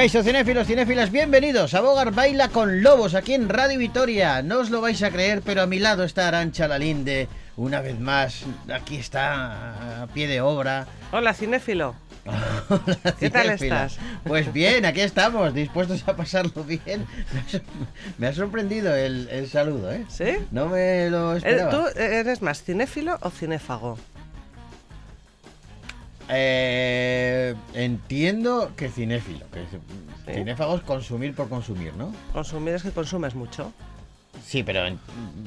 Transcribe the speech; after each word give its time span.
Caixo 0.00 0.22
cinéfilos, 0.22 0.66
cinéfilas, 0.66 1.10
bienvenidos 1.10 1.74
a 1.74 1.82
Bogar 1.82 2.10
Baila 2.12 2.48
con 2.48 2.82
Lobos 2.82 3.14
aquí 3.14 3.34
en 3.34 3.50
Radio 3.50 3.78
Vitoria. 3.78 4.40
No 4.40 4.60
os 4.60 4.70
lo 4.70 4.80
vais 4.80 5.02
a 5.02 5.10
creer, 5.10 5.42
pero 5.44 5.60
a 5.60 5.66
mi 5.66 5.78
lado 5.78 6.04
está 6.04 6.26
Arancha 6.26 6.66
Lalinde. 6.68 7.28
Una 7.58 7.82
vez 7.82 8.00
más, 8.00 8.44
aquí 8.72 8.96
está 8.96 10.02
a 10.02 10.06
pie 10.06 10.26
de 10.26 10.40
obra. 10.40 10.86
Hola, 11.12 11.34
cinéfilo. 11.34 11.94
Hola, 12.24 13.14
¿Qué 13.18 13.28
tal 13.28 13.50
estás? 13.50 13.98
Pues 14.24 14.50
bien, 14.54 14.86
aquí 14.86 15.02
estamos, 15.02 15.52
dispuestos 15.52 16.02
a 16.08 16.16
pasarlo 16.16 16.64
bien. 16.64 17.04
Me 17.34 17.40
ha 17.40 17.48
sor- 17.50 17.62
Me 18.16 18.26
ha 18.28 18.32
sorprendido 18.32 18.94
el, 18.96 19.28
el 19.30 19.50
saludo, 19.50 19.92
¿eh? 19.92 20.06
¿Sí? 20.08 20.36
No 20.50 20.68
me 20.68 21.10
lo 21.10 21.34
Eh, 21.34 21.38
esperaba. 21.38 21.70
¿Tú 21.70 21.84
eres 22.00 22.40
más 22.40 22.62
cinéfilo 22.62 23.18
o 23.20 23.28
cinéfago? 23.28 23.98
Eh, 26.32 27.54
entiendo 27.74 28.70
que 28.76 28.88
cinéfilo, 28.88 29.46
que 29.52 30.32
cinéfago 30.34 30.76
es 30.76 30.82
consumir 30.82 31.34
por 31.34 31.48
consumir, 31.48 31.92
¿no? 31.94 32.12
Consumir 32.32 32.74
es 32.74 32.82
que 32.82 32.90
consumes 32.90 33.34
mucho. 33.34 33.72
Sí, 34.46 34.62
pero 34.62 34.86
en- 34.86 34.98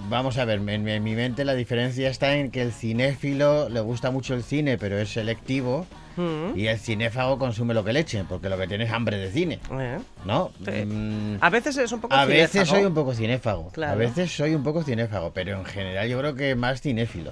vamos 0.10 0.38
a 0.38 0.46
ver, 0.46 0.60
en, 0.60 0.88
en 0.88 1.04
mi 1.04 1.16
mente 1.16 1.46
la 1.46 1.55
diferencia 1.55 2.10
está 2.10 2.36
en 2.36 2.52
que 2.52 2.62
el 2.62 2.72
cinéfilo 2.74 3.70
le 3.70 3.80
gusta 3.80 4.12
mucho 4.12 4.34
el 4.34 4.44
cine, 4.44 4.77
pero 4.77 4.98
es 4.99 5.10
selectivo, 5.10 5.88
Mm. 6.16 6.58
y 6.58 6.68
el 6.68 6.78
cinéfago 6.80 7.38
consume 7.40 7.74
lo 7.74 7.84
que 7.84 7.94
le 7.94 8.02
echen, 8.02 8.26
porque 8.28 8.50
lo 8.50 8.58
que 8.58 8.68
tiene 8.68 8.84
es 8.84 8.92
hambre 8.92 9.18
de 9.18 9.32
cine, 9.32 9.60
Eh. 9.72 9.98
¿no? 10.26 10.52
Sí. 10.64 10.86
Mm, 10.86 11.38
A 11.42 11.50
veces 11.50 11.78
es 11.78 11.92
un 11.92 12.02
poco 12.02 12.14
a 12.14 12.26
veces 12.26 12.68
soy 12.68 12.86
un 12.86 12.94
poco 12.94 13.14
cinéfago, 13.14 13.70
a 13.70 13.72
Claro. 13.72 13.98
veces 13.98 14.32
soy 14.36 14.54
un 14.56 14.64
poco 14.64 14.84
cinéfago, 14.84 15.32
pero 15.34 15.58
en 15.58 15.66
general 15.66 16.08
yo 16.08 16.20
creo 16.20 16.36
que 16.36 16.56
más 16.56 16.82
cinéfilo. 16.82 17.32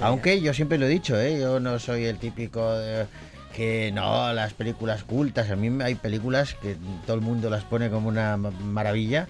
Aunque 0.00 0.40
yo 0.40 0.52
siempre 0.54 0.78
lo 0.78 0.86
he 0.86 0.88
dicho, 0.90 1.18
¿eh? 1.20 1.38
yo 1.40 1.60
no 1.60 1.78
soy 1.78 2.04
el 2.04 2.18
típico 2.18 2.72
de 2.74 3.06
que 3.54 3.90
no, 3.92 4.32
las 4.32 4.52
películas 4.54 5.02
cultas, 5.02 5.50
a 5.50 5.56
mí 5.56 5.82
hay 5.82 5.94
películas 5.96 6.54
que 6.54 6.76
todo 7.06 7.16
el 7.16 7.22
mundo 7.22 7.50
las 7.50 7.64
pone 7.64 7.90
como 7.90 8.08
una 8.08 8.36
ma- 8.36 8.50
maravilla 8.50 9.26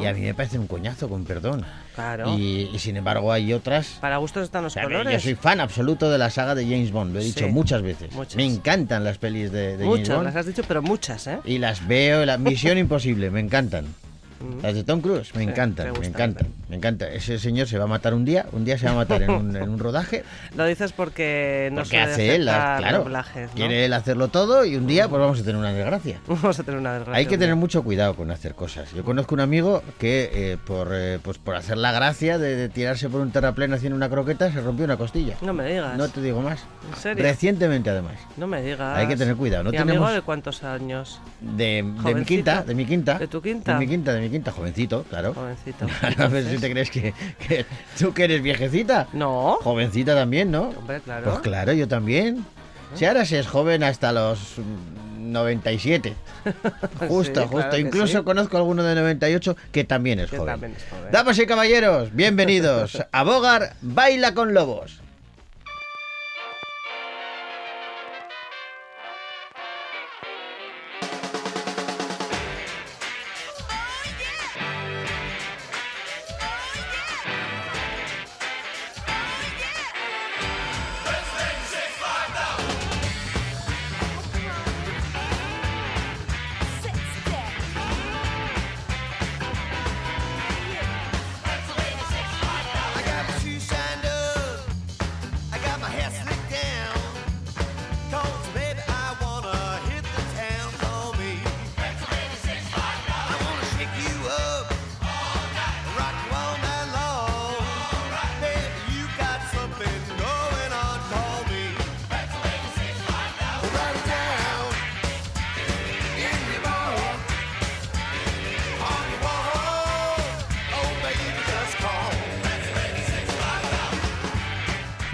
y 0.00 0.06
a 0.06 0.12
mí 0.12 0.20
me 0.20 0.34
parecen 0.34 0.60
un 0.60 0.66
coñazo, 0.68 1.08
con 1.08 1.24
perdón. 1.24 1.64
Claro. 1.94 2.36
Y, 2.38 2.70
y 2.74 2.78
sin 2.80 2.96
embargo 2.96 3.32
hay 3.32 3.52
otras... 3.52 3.98
Para 4.00 4.16
gustos 4.16 4.42
están 4.44 4.64
los 4.64 4.72
O 4.72 4.74
sea, 4.74 4.82
colores. 4.84 5.12
yo 5.12 5.20
soy 5.20 5.34
fan 5.36 5.60
absoluto 5.60 6.10
de 6.10 6.18
la 6.18 6.28
saga 6.30 6.54
de 6.54 6.64
James 6.64 6.90
Bond, 6.90 7.14
lo 7.14 7.20
he 7.20 7.24
dicho 7.24 7.46
Sí, 7.46 7.52
muchas 7.52 7.82
veces. 7.82 8.12
muchas. 8.12 8.36
Me 8.36 8.44
encantan 8.44 9.04
las 9.04 9.18
pelis 9.18 9.52
de, 9.52 9.76
de 9.76 9.84
James 9.84 10.00
Muchas, 10.00 10.16
Bond. 10.16 10.26
las 10.26 10.36
has 10.36 10.46
dicho, 10.46 10.62
pero 10.66 10.82
muchas, 10.82 11.26
¿eh? 11.28 11.38
Y 11.44 11.58
las 11.58 11.86
veo, 11.86 12.24
la 12.26 12.36
Misión 12.38 12.78
Imposible, 12.78 13.30
me 13.30 13.40
encantan. 13.40 13.86
Las 14.62 14.74
de 14.74 14.84
Tom 14.84 15.00
Cruise, 15.00 15.34
me 15.34 15.42
encantan, 15.42 15.86
me 15.86 15.90
gustan, 15.92 16.10
encantan, 16.12 16.46
me 16.68 16.76
encanta. 16.76 17.08
Ese 17.08 17.38
señor 17.38 17.66
se 17.66 17.78
va 17.78 17.84
a 17.84 17.86
matar 17.88 18.14
un 18.14 18.24
día, 18.24 18.46
un 18.52 18.64
día 18.64 18.78
se 18.78 18.86
va 18.86 18.92
a 18.92 18.96
matar 18.96 19.22
en 19.22 19.30
un, 19.30 19.56
en 19.56 19.68
un 19.68 19.78
rodaje. 19.78 20.24
Lo 20.56 20.64
dices 20.66 20.92
porque 20.92 21.68
no 21.72 21.82
Porque 21.82 21.98
hace 22.00 22.34
él, 22.36 22.42
claro. 22.42 22.98
doblajes, 23.04 23.48
¿no? 23.50 23.54
Quiere 23.54 23.84
él 23.84 23.92
hacerlo 23.92 24.28
todo 24.28 24.64
y 24.64 24.76
un 24.76 24.86
día 24.86 25.08
pues 25.08 25.20
vamos 25.20 25.38
a 25.40 25.42
tener 25.42 25.56
una 25.56 25.72
desgracia. 25.72 26.20
Vamos 26.28 26.58
a 26.58 26.62
tener 26.62 26.80
una 26.80 26.92
desgracia. 26.94 27.18
Hay 27.18 27.26
que 27.26 27.38
tener 27.38 27.56
mucho 27.56 27.82
cuidado 27.82 28.14
con 28.16 28.30
hacer 28.30 28.54
cosas. 28.54 28.92
Yo 28.92 29.04
conozco 29.04 29.34
un 29.34 29.40
amigo 29.40 29.82
que 29.98 30.30
eh, 30.32 30.56
por, 30.64 30.88
eh, 30.92 31.18
pues 31.22 31.38
por 31.38 31.54
hacer 31.56 31.76
la 31.78 31.92
gracia 31.92 32.38
de, 32.38 32.56
de 32.56 32.68
tirarse 32.68 33.08
por 33.08 33.20
un 33.20 33.30
terrapleno 33.30 33.74
haciendo 33.76 33.96
una 33.96 34.08
croqueta 34.08 34.50
se 34.52 34.60
rompió 34.60 34.84
una 34.84 34.96
costilla. 34.96 35.36
No 35.42 35.52
me 35.52 35.66
digas. 35.66 35.96
No 35.96 36.08
te 36.08 36.20
digo 36.20 36.40
más. 36.42 36.64
¿En 36.90 36.96
serio? 37.00 37.22
Recientemente 37.24 37.90
además. 37.90 38.14
No 38.36 38.46
me 38.46 38.62
digas. 38.62 38.96
Hay 38.98 39.06
que 39.06 39.16
tener 39.16 39.36
cuidado, 39.36 39.64
no 39.64 39.70
¿Y 39.70 39.72
tenemos- 39.72 39.96
amigo 39.96 40.10
de 40.12 40.22
cuántos 40.22 40.62
años? 40.64 41.20
De, 41.40 41.82
de 42.04 42.14
mi 42.14 42.24
quinta, 42.24 42.62
de 42.62 42.74
mi 42.74 42.84
quinta. 42.84 43.18
¿De 43.18 43.28
tu 43.28 43.40
quinta? 43.40 43.72
De 43.74 43.78
mi 43.78 43.86
quinta, 43.88 44.12
de 44.12 44.20
mi 44.20 44.28
quinta, 44.30 44.33
jovencito, 44.42 45.04
claro. 45.04 45.34
Jovencito. 45.34 45.86
a 46.22 46.28
ver 46.28 46.44
si 46.44 46.58
te 46.58 46.70
crees 46.70 46.90
que, 46.90 47.12
que 47.46 47.64
tú 47.98 48.12
que 48.12 48.24
eres 48.24 48.42
viejecita. 48.42 49.08
No. 49.12 49.58
Jovencita 49.62 50.14
también, 50.14 50.50
¿no? 50.50 50.70
Hombre, 50.70 51.00
claro. 51.00 51.24
Pues 51.24 51.38
claro, 51.40 51.72
yo 51.72 51.86
también. 51.88 52.44
Si 52.94 53.04
ahora 53.04 53.24
se 53.24 53.38
es 53.40 53.46
joven 53.46 53.82
hasta 53.82 54.12
los 54.12 54.38
mm, 54.58 55.32
97. 55.32 56.14
Justo, 57.08 57.40
Sí, 57.42 57.46
justo. 57.48 57.50
claro 57.50 57.78
Incluso 57.78 58.18
sí. 58.18 58.24
conozco 58.24 58.56
a 58.56 58.60
alguno 58.60 58.82
de 58.84 58.94
98 58.94 59.56
que 59.72 59.84
también 59.84 60.20
es 60.20 60.30
Que 60.30 60.36
joven. 60.38 60.52
también 60.52 60.72
es 60.76 60.84
joven. 60.90 61.10
Damas 61.10 61.38
y 61.38 61.46
caballeros, 61.46 62.14
bienvenidos 62.14 63.02
a 63.12 63.22
Bogar 63.24 63.74
Baila 63.80 64.34
con 64.34 64.54
Lobos. 64.54 65.00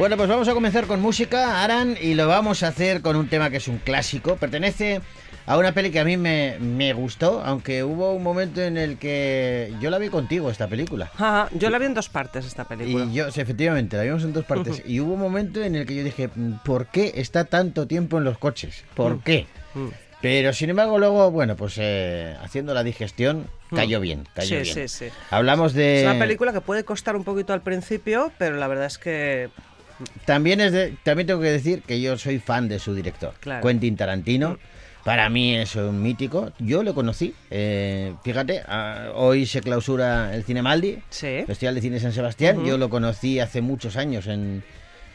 Bueno, 0.01 0.17
pues 0.17 0.31
vamos 0.31 0.49
a 0.49 0.55
comenzar 0.55 0.87
con 0.87 1.03
música, 1.03 1.63
Aran, 1.63 1.95
y 2.01 2.15
lo 2.15 2.27
vamos 2.27 2.63
a 2.63 2.69
hacer 2.69 3.03
con 3.03 3.17
un 3.17 3.29
tema 3.29 3.51
que 3.51 3.59
es 3.59 3.69
un 3.69 3.77
clásico. 3.77 4.37
Pertenece 4.37 5.03
a 5.45 5.59
una 5.59 5.73
peli 5.73 5.91
que 5.91 6.01
a 6.01 6.07
mí 6.07 6.17
me, 6.17 6.57
me 6.59 6.95
gustó, 6.95 7.43
aunque 7.45 7.85
hubo 7.85 8.15
un 8.15 8.23
momento 8.23 8.63
en 8.63 8.79
el 8.79 8.97
que 8.97 9.75
yo 9.79 9.91
la 9.91 9.99
vi 9.99 10.09
contigo, 10.09 10.51
esta 10.51 10.69
película. 10.69 11.11
Ajá, 11.13 11.51
yo 11.53 11.69
la 11.69 11.79
vi 11.79 11.85
en 11.85 11.93
dos 11.93 12.09
partes 12.09 12.47
esta 12.47 12.65
película. 12.65 13.05
Y 13.05 13.13
yo, 13.13 13.31
sí, 13.31 13.43
efectivamente, 13.43 13.99
la 13.99 14.05
vimos 14.05 14.25
en 14.25 14.33
dos 14.33 14.47
partes. 14.47 14.83
Y 14.87 15.01
hubo 15.01 15.13
un 15.13 15.21
momento 15.21 15.63
en 15.63 15.77
el 15.77 15.85
que 15.85 15.95
yo 15.95 16.03
dije, 16.03 16.31
¿por 16.65 16.87
qué 16.87 17.13
está 17.17 17.45
tanto 17.45 17.87
tiempo 17.87 18.17
en 18.17 18.25
los 18.25 18.39
coches? 18.39 18.85
¿Por 18.95 19.23
qué? 19.23 19.49
Mm. 19.75 19.89
Pero 20.23 20.55
sin 20.55 20.71
embargo, 20.71 20.99
luego, 20.99 21.31
bueno, 21.31 21.57
pues 21.57 21.75
eh, 21.77 22.37
haciendo 22.43 22.73
la 22.73 22.85
digestión, 22.85 23.47
cayó 23.75 24.01
bien, 24.01 24.27
cayó 24.35 24.65
Sí, 24.65 24.73
bien. 24.75 24.89
sí, 24.89 25.07
sí. 25.07 25.13
Hablamos 25.31 25.73
de. 25.73 26.01
Es 26.01 26.07
una 26.07 26.19
película 26.19 26.53
que 26.55 26.61
puede 26.61 26.85
costar 26.85 27.17
un 27.17 27.25
poquito 27.25 27.53
al 27.53 27.63
principio, 27.63 28.31
pero 28.39 28.57
la 28.57 28.69
verdad 28.69 28.87
es 28.87 28.99
que 28.99 29.49
También 30.25 30.61
es 30.61 30.73
de, 30.73 30.95
también 31.03 31.27
tengo 31.27 31.41
que 31.41 31.51
decir 31.51 31.83
que 31.83 32.01
yo 32.01 32.17
soy 32.19 32.39
fan 32.39 32.69
de 32.69 32.79
su 32.79 32.95
director, 32.95 33.35
Claro. 33.41 33.67
Quentin 33.67 33.97
Tarantino. 33.97 34.59
Para 35.05 35.31
mí 35.31 35.57
es 35.57 35.77
un 35.77 36.03
mítico. 36.03 36.53
Yo 36.59 36.83
lo 36.83 36.95
conocí. 36.95 37.35
eh, 37.51 38.15
fíjate, 38.23 38.63
ah, 38.69 39.13
hoy 39.15 39.47
se 39.47 39.63
clausura 39.63 40.35
el 40.35 40.45
Cinemaldi, 40.45 40.99
sí. 41.09 41.43
Festival 41.47 41.75
de 41.75 41.81
Cine 41.81 42.01
San 42.01 42.13
Sebastián. 42.13 42.65
Yo 42.67 42.77
lo 42.77 42.91
conocí 42.91 43.41
hace 43.41 43.63
muchos 43.63 43.97
años 43.97 44.27
en, 44.27 44.63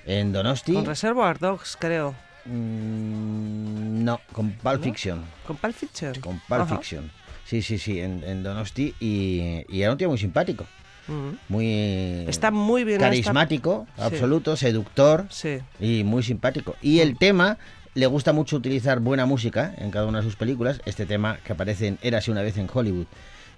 en 0.08 0.34
Donosti. 0.34 0.74
Con 0.74 0.86
Reservoir 0.88 1.38
Dogs, 1.38 1.78
creo. 1.80 2.16
Mm, 2.46 4.04
no, 4.04 4.20
con 4.32 4.52
Pulp 4.52 4.84
Fiction. 4.84 5.24
Con 5.46 5.58
Pulp 5.58 5.74
Fiction. 5.76 6.14
Con 6.20 6.40
Pulp. 6.48 6.68
Fiction. 6.70 7.12
Sí, 7.46 7.62
sí, 7.62 7.78
sí, 7.78 8.00
en, 8.00 8.24
en 8.24 8.44
Donosti. 8.44 8.94
Y, 9.00 9.64
y 9.70 9.82
era 9.82 9.92
un 9.92 9.98
tío 9.98 10.10
muy 10.10 10.18
simpático. 10.18 10.66
Mm. 11.08 11.30
Muy 11.50 12.26
Está 12.28 12.52
muy 12.52 12.84
bien 12.84 12.98
esta- 12.98 13.08
carismático, 13.10 13.88
Sí. 13.96 14.02
absoluto, 14.04 14.56
seductor. 14.58 15.26
Sí. 15.30 15.60
y 15.80 16.04
muy 16.04 16.24
simpático. 16.24 16.76
Y 16.82 17.00
el 17.00 17.18
tema 17.18 17.58
le 17.94 18.08
gusta 18.08 18.34
mucho 18.34 18.58
utilizar 18.58 19.00
buena 19.00 19.26
música 19.26 19.74
en 19.78 19.92
cada 19.92 20.06
una 20.08 20.20
de 20.20 20.24
sus 20.26 20.36
películas. 20.36 20.82
Este 20.86 21.06
tema 21.06 21.38
que 21.44 21.54
aparece 21.54 21.88
en 21.88 21.98
Érase 22.02 22.32
una 22.32 22.42
vez 22.42 22.58
en 22.58 22.68
Hollywood 22.74 23.06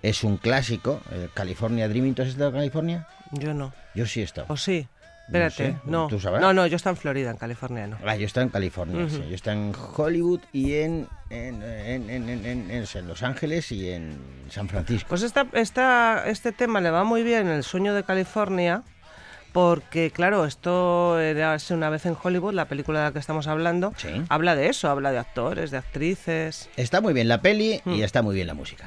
es 0.04 0.24
un 0.24 0.38
clásico. 0.38 1.02
eh, 1.12 1.28
California 1.34 1.88
Dreaming. 1.88 2.14
¿Tú 2.14 2.22
has 2.22 2.28
estado 2.30 2.50
en 2.50 2.56
California? 2.56 3.08
Yo 3.32 3.54
no. 3.54 3.74
Yo 3.96 4.06
sí 4.06 4.22
he 4.22 4.24
estado. 4.24 4.46
¿O 4.50 4.58
sí? 4.58 4.88
Espérate, 5.27 5.56
sé, 5.74 5.77
no. 5.85 6.07
No, 6.39 6.53
no, 6.53 6.65
yo 6.68 6.77
estoy 6.77 6.91
en 6.91 6.97
Florida, 6.97 7.29
en 7.31 7.38
California, 7.38 7.85
no. 7.88 7.97
Ah, 8.06 8.15
yo 8.15 8.25
estado 8.25 8.45
en 8.45 8.50
California, 8.50 9.07
sí. 9.09 9.24
Yo 9.29 9.35
estado 9.35 9.57
en 9.57 9.74
Hollywood 9.95 10.39
y 10.53 10.75
en, 10.75 11.07
en, 11.29 11.62
en- 11.63 12.09
en- 12.09 12.71
en- 12.71 13.07
Los 13.07 13.24
Ángeles 13.24 13.71
y 13.71 13.89
en 13.91 14.18
San 14.50 14.69
Francisco. 14.69 15.07
Pues 15.09 15.24
esta, 15.24 15.45
esta, 15.53 16.24
este 16.27 16.51
tema 16.53 16.79
le 16.81 16.91
va 16.91 17.03
muy 17.03 17.24
bien, 17.24 17.47
El 17.50 17.63
sueño 17.63 17.94
de 17.94 18.03
California, 18.03 18.83
porque, 19.51 20.12
claro, 20.12 20.45
esto 20.45 21.19
era 21.19 21.53
hace 21.53 21.74
una 21.74 21.89
vez 21.89 22.06
en 22.06 22.15
Hollywood, 22.21 22.53
la 22.53 22.65
película 22.65 23.00
de 23.00 23.06
la 23.07 23.12
que 23.12 23.19
estamos 23.19 23.47
hablando, 23.47 23.94
Sí. 23.97 24.24
habla 24.29 24.56
de 24.56 24.69
eso, 24.69 24.89
habla 24.89 25.12
de 25.12 25.18
actores, 25.18 25.71
de 25.71 25.77
actrices. 25.77 26.69
Está 26.77 27.01
muy 27.01 27.13
bien 27.13 27.27
la 27.27 27.41
peli 27.41 27.81
y 27.85 27.89
Mm. 27.89 28.03
está 28.03 28.21
muy 28.21 28.35
bien 28.35 28.47
la 28.47 28.53
música. 28.53 28.85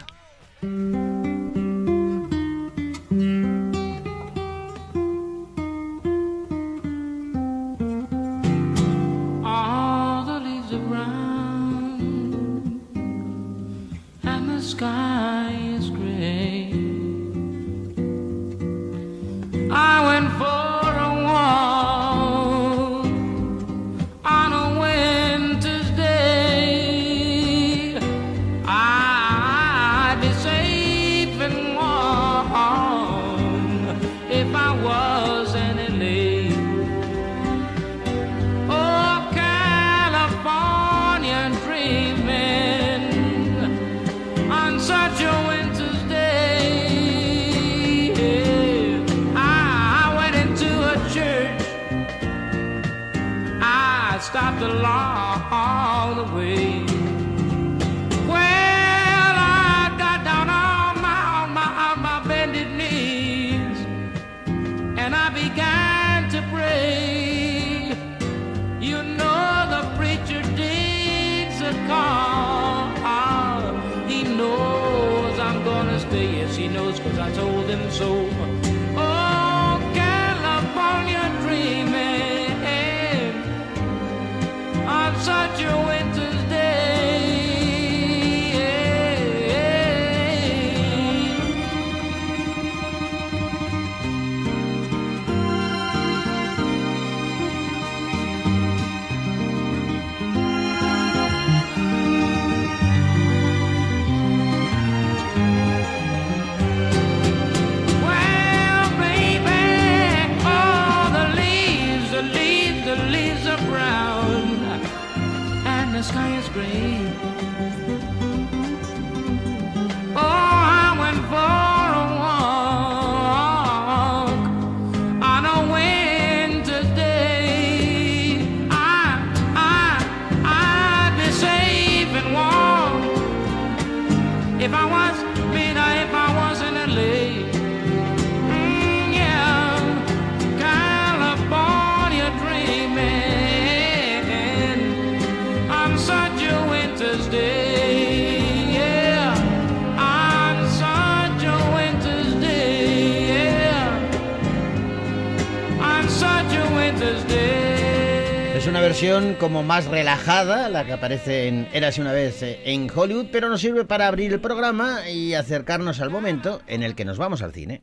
Como 159.39 159.63
más 159.63 159.87
relajada, 159.87 160.69
la 160.69 160.85
que 160.85 160.93
aparece 160.93 161.49
en 161.49 161.67
Érase 161.73 162.03
una 162.03 162.13
vez 162.13 162.43
eh, 162.43 162.61
en 162.67 162.87
Hollywood, 162.95 163.29
pero 163.33 163.49
nos 163.49 163.63
sirve 163.63 163.87
para 163.87 164.07
abrir 164.07 164.31
el 164.31 164.41
programa 164.41 165.09
y 165.09 165.33
acercarnos 165.33 166.03
al 166.03 166.11
momento 166.11 166.61
en 166.67 166.83
el 166.83 166.95
que 166.95 167.07
nos 167.07 167.17
vamos 167.17 167.41
al 167.41 167.55
cine. 167.55 167.83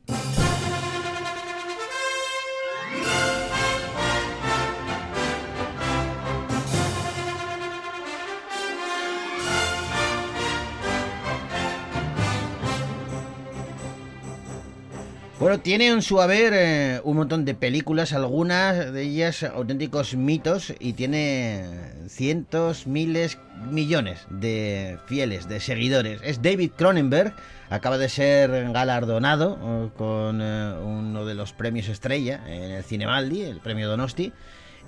Bueno, 15.48 15.62
tiene 15.62 15.86
en 15.86 16.02
su 16.02 16.20
haber 16.20 16.52
eh, 16.54 17.00
un 17.04 17.16
montón 17.16 17.46
de 17.46 17.54
películas, 17.54 18.12
algunas 18.12 18.92
de 18.92 19.00
ellas 19.02 19.42
auténticos 19.44 20.14
mitos 20.14 20.74
y 20.78 20.92
tiene 20.92 21.64
cientos, 22.06 22.86
miles, 22.86 23.38
millones 23.70 24.26
de 24.28 24.98
fieles, 25.06 25.48
de 25.48 25.60
seguidores. 25.60 26.20
Es 26.22 26.42
David 26.42 26.72
Cronenberg, 26.76 27.32
acaba 27.70 27.96
de 27.96 28.10
ser 28.10 28.70
galardonado 28.72 29.58
eh, 29.58 29.88
con 29.96 30.42
eh, 30.42 30.74
uno 30.84 31.24
de 31.24 31.34
los 31.34 31.54
premios 31.54 31.88
estrella 31.88 32.42
en 32.46 32.70
el 32.72 32.84
Cinemaldi, 32.84 33.40
el 33.40 33.60
premio 33.60 33.88
Donosti, 33.88 34.34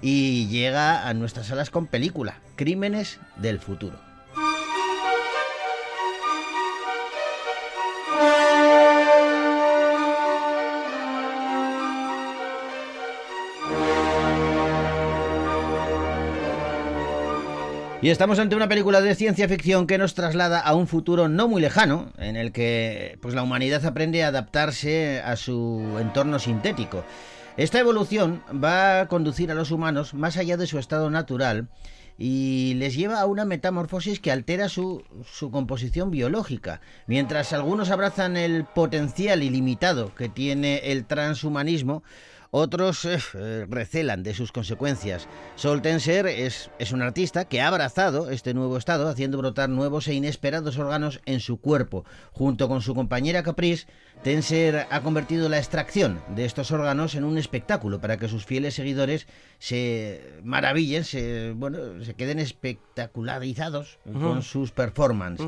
y 0.02 0.46
llega 0.48 1.08
a 1.08 1.14
nuestras 1.14 1.46
salas 1.46 1.70
con 1.70 1.86
película, 1.86 2.38
Crímenes 2.56 3.18
del 3.36 3.60
Futuro. 3.60 4.09
Y 18.02 18.08
estamos 18.08 18.38
ante 18.38 18.56
una 18.56 18.66
película 18.66 19.02
de 19.02 19.14
ciencia 19.14 19.46
ficción 19.46 19.86
que 19.86 19.98
nos 19.98 20.14
traslada 20.14 20.58
a 20.58 20.74
un 20.74 20.86
futuro 20.86 21.28
no 21.28 21.48
muy 21.48 21.60
lejano, 21.60 22.10
en 22.16 22.36
el 22.36 22.50
que 22.50 23.18
pues, 23.20 23.34
la 23.34 23.42
humanidad 23.42 23.84
aprende 23.84 24.24
a 24.24 24.28
adaptarse 24.28 25.20
a 25.20 25.36
su 25.36 25.98
entorno 26.00 26.38
sintético. 26.38 27.04
Esta 27.58 27.78
evolución 27.78 28.42
va 28.52 29.00
a 29.00 29.08
conducir 29.08 29.50
a 29.50 29.54
los 29.54 29.70
humanos 29.70 30.14
más 30.14 30.38
allá 30.38 30.56
de 30.56 30.66
su 30.66 30.78
estado 30.78 31.10
natural 31.10 31.68
y 32.16 32.72
les 32.78 32.96
lleva 32.96 33.20
a 33.20 33.26
una 33.26 33.44
metamorfosis 33.44 34.18
que 34.18 34.32
altera 34.32 34.70
su, 34.70 35.04
su 35.30 35.50
composición 35.50 36.10
biológica. 36.10 36.80
Mientras 37.06 37.52
algunos 37.52 37.90
abrazan 37.90 38.38
el 38.38 38.64
potencial 38.64 39.42
ilimitado 39.42 40.14
que 40.14 40.30
tiene 40.30 40.90
el 40.90 41.04
transhumanismo, 41.04 42.02
otros 42.50 43.04
eh, 43.04 43.66
recelan 43.68 44.22
de 44.22 44.34
sus 44.34 44.52
consecuencias. 44.52 45.28
Sol 45.54 45.82
Tenser 45.82 46.26
es, 46.26 46.70
es 46.78 46.92
un 46.92 47.02
artista 47.02 47.44
que 47.44 47.60
ha 47.60 47.68
abrazado 47.68 48.30
este 48.30 48.54
nuevo 48.54 48.76
estado, 48.76 49.08
haciendo 49.08 49.38
brotar 49.38 49.68
nuevos 49.68 50.08
e 50.08 50.14
inesperados 50.14 50.78
órganos 50.78 51.20
en 51.26 51.40
su 51.40 51.60
cuerpo. 51.60 52.04
Junto 52.32 52.68
con 52.68 52.82
su 52.82 52.94
compañera 52.94 53.42
Caprice, 53.42 53.86
Tenser 54.22 54.86
ha 54.90 55.00
convertido 55.00 55.48
la 55.48 55.58
extracción 55.58 56.20
de 56.34 56.44
estos 56.44 56.70
órganos 56.72 57.14
en 57.14 57.24
un 57.24 57.38
espectáculo 57.38 58.00
para 58.00 58.18
que 58.18 58.28
sus 58.28 58.44
fieles 58.44 58.74
seguidores 58.74 59.26
se 59.58 60.40
maravillen, 60.42 61.04
se, 61.04 61.52
bueno, 61.52 61.78
se 62.04 62.14
queden 62.14 62.38
espectacularizados 62.38 63.98
con 64.20 64.42
sus 64.42 64.72
performances. 64.72 65.46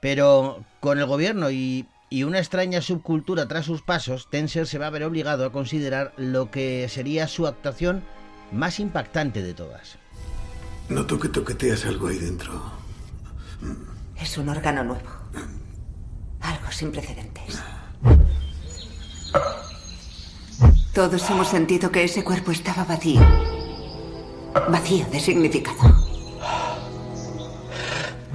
Pero 0.00 0.64
con 0.80 0.98
el 0.98 1.06
gobierno 1.06 1.50
y 1.50 1.86
y 2.12 2.24
una 2.24 2.40
extraña 2.40 2.82
subcultura 2.82 3.48
tras 3.48 3.64
sus 3.64 3.80
pasos, 3.80 4.28
Tenser 4.28 4.66
se 4.66 4.76
va 4.76 4.88
a 4.88 4.90
ver 4.90 5.02
obligado 5.02 5.46
a 5.46 5.50
considerar 5.50 6.12
lo 6.18 6.50
que 6.50 6.86
sería 6.90 7.26
su 7.26 7.46
actuación 7.46 8.02
más 8.52 8.80
impactante 8.80 9.42
de 9.42 9.54
todas. 9.54 9.96
Noto 10.90 11.18
que 11.18 11.30
toqueteas 11.30 11.86
algo 11.86 12.08
ahí 12.08 12.18
dentro. 12.18 12.52
Es 14.20 14.36
un 14.36 14.50
órgano 14.50 14.84
nuevo. 14.84 15.08
Algo 16.42 16.70
sin 16.70 16.92
precedentes. 16.92 17.58
Todos 20.92 21.30
hemos 21.30 21.48
sentido 21.48 21.90
que 21.90 22.04
ese 22.04 22.22
cuerpo 22.22 22.50
estaba 22.50 22.84
vacío. 22.84 23.22
Vacío 24.68 25.06
de 25.10 25.18
significado. 25.18 25.96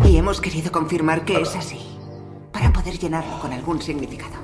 Y 0.03 0.17
hemos 0.17 0.41
querido 0.41 0.71
confirmar 0.71 1.25
que 1.25 1.41
es 1.41 1.55
así. 1.55 1.86
Poder 2.87 3.01
llenarlo 3.01 3.37
con 3.39 3.51
algún 3.51 3.81
significado. 3.81 4.35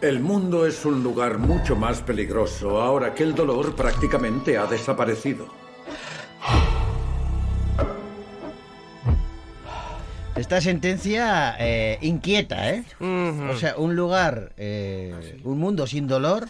El 0.00 0.20
mundo 0.20 0.66
es 0.66 0.84
un 0.84 1.02
lugar 1.02 1.38
mucho 1.38 1.74
más 1.74 2.00
peligroso 2.02 2.80
ahora 2.80 3.12
que 3.12 3.24
el 3.24 3.34
dolor 3.34 3.74
prácticamente 3.74 4.56
ha 4.56 4.66
desaparecido. 4.66 5.48
Esta 10.36 10.60
sentencia 10.60 11.56
eh, 11.58 11.98
inquieta, 12.00 12.70
¿eh? 12.70 12.84
O 13.00 13.56
sea, 13.56 13.74
un 13.78 13.96
lugar, 13.96 14.52
eh, 14.58 15.40
un 15.42 15.58
mundo 15.58 15.88
sin 15.88 16.06
dolor, 16.06 16.46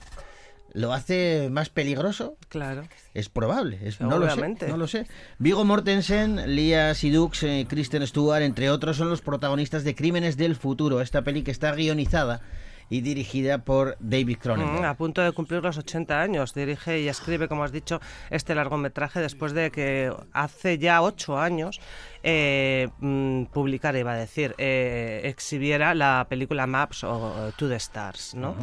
lo 0.78 0.92
hace 0.92 1.48
más 1.50 1.68
peligroso. 1.70 2.36
Claro. 2.48 2.84
Es 3.12 3.28
probable, 3.28 3.80
es, 3.82 4.00
no 4.00 4.18
lo 4.18 4.30
sé, 4.30 4.68
no 4.68 4.76
lo 4.76 4.86
sé. 4.86 5.06
Vigo 5.38 5.64
Mortensen, 5.64 6.54
Lia 6.54 6.94
Sidux, 6.94 7.42
eh, 7.42 7.66
Kristen 7.68 8.06
Stewart, 8.06 8.42
entre 8.42 8.70
otros, 8.70 8.96
son 8.96 9.10
los 9.10 9.20
protagonistas 9.20 9.82
de 9.82 9.96
Crímenes 9.96 10.36
del 10.36 10.54
Futuro, 10.54 11.00
esta 11.00 11.22
peli 11.22 11.42
que 11.42 11.50
está 11.50 11.72
guionizada 11.72 12.42
y 12.90 13.00
dirigida 13.00 13.58
por 13.58 13.96
David 14.00 14.38
Cronenberg. 14.38 14.80
Mm, 14.80 14.84
a 14.84 14.94
punto 14.94 15.22
de 15.22 15.32
cumplir 15.32 15.62
los 15.62 15.78
80 15.78 16.20
años. 16.20 16.54
Dirige 16.54 17.00
y 17.00 17.08
escribe, 17.08 17.48
como 17.48 17.64
has 17.64 17.72
dicho, 17.72 18.00
este 18.30 18.54
largometraje 18.54 19.20
después 19.20 19.52
de 19.52 19.70
que 19.70 20.12
hace 20.32 20.78
ya 20.78 21.02
8 21.02 21.38
años 21.38 21.80
eh, 22.22 22.88
mm, 22.98 23.44
publicara, 23.44 23.98
iba 23.98 24.12
a 24.12 24.16
decir, 24.16 24.54
eh, 24.58 25.20
exhibiera 25.24 25.94
la 25.94 26.26
película 26.28 26.66
Maps 26.66 27.04
o 27.04 27.52
To 27.56 27.68
the 27.68 27.76
Stars. 27.76 28.34
¿no? 28.34 28.54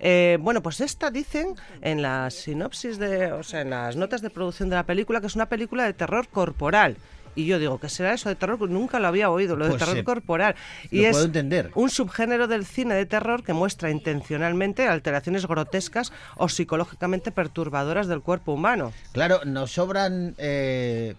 Eh, 0.00 0.38
bueno, 0.40 0.62
pues 0.62 0.80
esta 0.80 1.10
dicen 1.10 1.54
en 1.80 2.02
la 2.02 2.30
sinopsis, 2.30 2.98
de, 2.98 3.32
o 3.32 3.42
sea, 3.42 3.60
en 3.60 3.70
las 3.70 3.96
notas 3.96 4.22
de 4.22 4.30
producción 4.30 4.68
de 4.68 4.76
la 4.76 4.84
película, 4.84 5.20
que 5.20 5.26
es 5.26 5.36
una 5.36 5.46
película 5.46 5.84
de 5.84 5.92
terror 5.92 6.28
corporal. 6.28 6.96
Y 7.36 7.46
yo 7.46 7.58
digo, 7.58 7.78
¿qué 7.80 7.88
será 7.88 8.14
eso 8.14 8.28
de 8.28 8.34
terror? 8.36 8.60
Nunca 8.70 8.98
lo 9.00 9.08
había 9.08 9.28
oído, 9.30 9.56
lo 9.56 9.64
de 9.64 9.70
Pues, 9.72 9.80
terror 9.82 9.98
eh, 9.98 10.04
corporal. 10.04 10.54
lo 10.90 10.98
Y 10.98 11.04
es 11.04 11.12
puedo 11.12 11.24
entender. 11.24 11.70
un 11.74 11.90
subgénero 11.90 12.46
del 12.46 12.64
cine 12.64 12.94
de 12.94 13.06
terror 13.06 13.42
que 13.42 13.52
muestra 13.52 13.90
intencionalmente 13.90 14.86
alteraciones 14.88 15.46
grotescas 15.46 16.12
o 16.36 16.48
psicológicamente 16.48 17.32
perturbadoras 17.32 18.06
del 18.06 18.20
cuerpo 18.22 18.52
humano. 18.52 18.92
Claro, 19.12 19.40
¿nos 19.44 19.72
sobran 19.72 20.34
eh, 20.38 21.14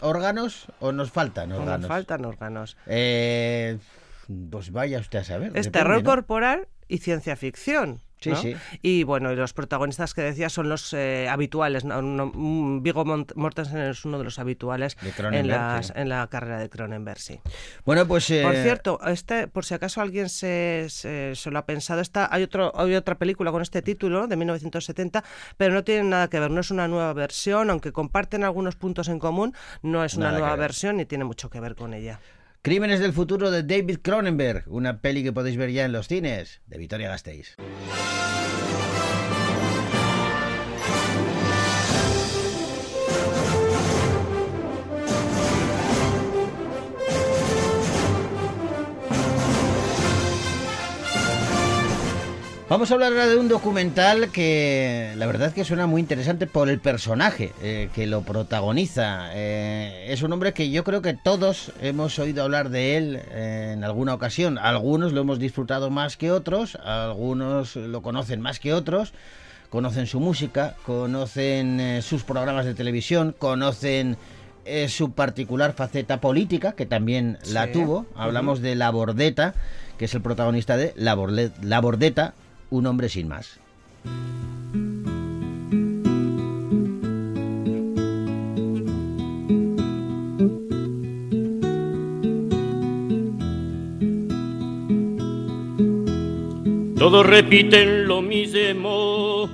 órganos 0.00 0.66
o 0.80 0.92
nos 0.92 1.10
faltan 1.10 1.48
No 1.48 1.56
órganos? 1.56 1.80
nos 1.80 1.88
faltan 1.88 2.24
órganos. 2.24 2.76
Eh, 2.86 3.78
pues 4.50 4.70
vaya 4.72 4.98
usted 5.00 5.20
a 5.20 5.24
saber. 5.24 5.52
Es 5.54 5.70
terror 5.72 6.02
¿no? 6.02 6.10
corporal 6.10 6.68
y 6.88 6.98
ciencia 6.98 7.36
ficción. 7.36 8.00
Sí, 8.18 8.30
¿no? 8.30 8.36
sí. 8.36 8.56
Y 8.82 9.02
bueno, 9.04 9.30
y 9.32 9.36
los 9.36 9.52
protagonistas 9.52 10.14
que 10.14 10.22
decía 10.22 10.48
son 10.48 10.68
los 10.68 10.92
eh, 10.94 11.28
habituales. 11.28 11.84
¿no? 11.84 12.00
Mont- 12.02 13.34
Mortensen 13.34 13.78
es 13.78 14.04
uno 14.04 14.18
de 14.18 14.24
los 14.24 14.38
habituales 14.38 14.96
De 15.02 15.38
en, 15.38 15.48
las- 15.48 15.88
sí. 15.88 15.92
en 15.96 16.08
la 16.08 16.26
carrera 16.28 16.58
de 16.58 16.68
Cronenberg, 16.70 17.18
sí. 17.20 17.40
Bueno, 17.84 18.06
pues... 18.06 18.30
eh, 18.30 18.42
Por 18.42 18.54
cierto, 18.54 19.00
este, 19.06 19.48
por 19.48 19.64
si 19.64 19.74
acaso 19.74 20.00
alguien 20.00 20.28
se, 20.28 20.86
se, 20.88 21.34
se 21.34 21.50
lo 21.50 21.58
ha 21.58 21.66
pensado, 21.66 22.00
esta, 22.00 22.28
hay, 22.32 22.42
otro, 22.42 22.72
hay 22.78 22.94
otra 22.94 23.16
película 23.16 23.50
con 23.52 23.62
este 23.62 23.82
título 23.82 24.26
de 24.26 24.36
1970, 24.36 25.22
pero 25.56 25.74
no 25.74 25.84
tiene 25.84 26.04
nada 26.08 26.28
que 26.28 26.40
ver, 26.40 26.50
no 26.50 26.60
es 26.60 26.70
una 26.70 26.88
nueva 26.88 27.12
versión, 27.12 27.70
aunque 27.70 27.92
comparten 27.92 28.44
algunos 28.44 28.76
puntos 28.76 29.08
en 29.08 29.18
común, 29.18 29.54
no 29.82 30.04
es 30.04 30.14
una 30.14 30.26
Nada 30.26 30.38
nueva 30.38 30.52
ver. 30.54 30.60
versión 30.60 30.96
ni 30.96 31.04
tiene 31.04 31.24
mucho 31.24 31.50
que 31.50 31.60
ver 31.60 31.74
con 31.74 31.94
ella. 31.94 32.18
Crímenes 32.66 32.98
del 32.98 33.12
futuro 33.12 33.52
de 33.52 33.62
David 33.62 33.98
Cronenberg, 34.02 34.64
una 34.66 35.00
peli 35.00 35.22
que 35.22 35.32
podéis 35.32 35.56
ver 35.56 35.70
ya 35.70 35.84
en 35.84 35.92
los 35.92 36.08
cines, 36.08 36.62
de 36.66 36.78
Victoria 36.78 37.08
Gasteiz. 37.08 37.54
Vamos 52.68 52.90
a 52.90 52.94
hablar 52.94 53.12
ahora 53.12 53.28
de 53.28 53.36
un 53.36 53.46
documental 53.46 54.30
que 54.32 55.12
la 55.16 55.26
verdad 55.26 55.52
que 55.52 55.64
suena 55.64 55.86
muy 55.86 56.00
interesante 56.00 56.48
por 56.48 56.68
el 56.68 56.80
personaje 56.80 57.52
eh, 57.62 57.90
que 57.94 58.08
lo 58.08 58.22
protagoniza. 58.22 59.28
Eh, 59.34 60.06
es 60.08 60.22
un 60.22 60.32
hombre 60.32 60.52
que 60.52 60.68
yo 60.70 60.82
creo 60.82 61.00
que 61.00 61.14
todos 61.14 61.70
hemos 61.80 62.18
oído 62.18 62.42
hablar 62.42 62.70
de 62.70 62.96
él 62.96 63.20
eh, 63.30 63.70
en 63.72 63.84
alguna 63.84 64.14
ocasión. 64.14 64.58
Algunos 64.58 65.12
lo 65.12 65.20
hemos 65.20 65.38
disfrutado 65.38 65.90
más 65.90 66.16
que 66.16 66.32
otros, 66.32 66.76
algunos 66.84 67.76
lo 67.76 68.02
conocen 68.02 68.40
más 68.40 68.58
que 68.58 68.74
otros. 68.74 69.12
Conocen 69.70 70.06
su 70.06 70.18
música, 70.20 70.74
conocen 70.84 72.00
sus 72.02 72.22
programas 72.24 72.64
de 72.66 72.74
televisión, 72.74 73.34
conocen 73.36 74.16
eh, 74.64 74.88
su 74.88 75.12
particular 75.12 75.72
faceta 75.74 76.20
política, 76.20 76.72
que 76.72 76.86
también 76.86 77.38
la 77.52 77.70
tuvo. 77.70 78.06
Hablamos 78.16 78.60
de 78.60 78.74
La 78.76 78.90
Bordeta, 78.90 79.54
que 79.98 80.06
es 80.06 80.14
el 80.14 80.22
protagonista 80.22 80.76
de 80.76 80.92
La, 80.96 81.16
Borle- 81.16 81.50
La 81.62 81.80
Bordeta, 81.80 82.34
un 82.70 82.86
hombre 82.86 83.08
sin 83.08 83.28
más. 83.28 83.60
Todos 96.98 97.24
repiten 97.24 98.08
lo 98.08 98.20
mismo 98.20 99.48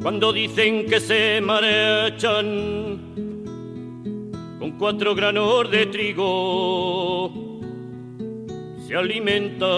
cuando 0.00 0.32
dicen 0.32 0.86
que 0.86 1.00
se 1.00 1.40
marchan 1.40 2.98
con 4.60 4.70
cuatro 4.78 5.14
granos 5.14 5.70
de 5.70 5.86
trigo 5.86 7.09
se 8.90 8.96
alimentaban. 8.96 9.68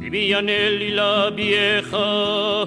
Vivían 0.00 0.48
él 0.48 0.80
y 0.80 0.90
la 0.92 1.28
vieja 1.28 2.66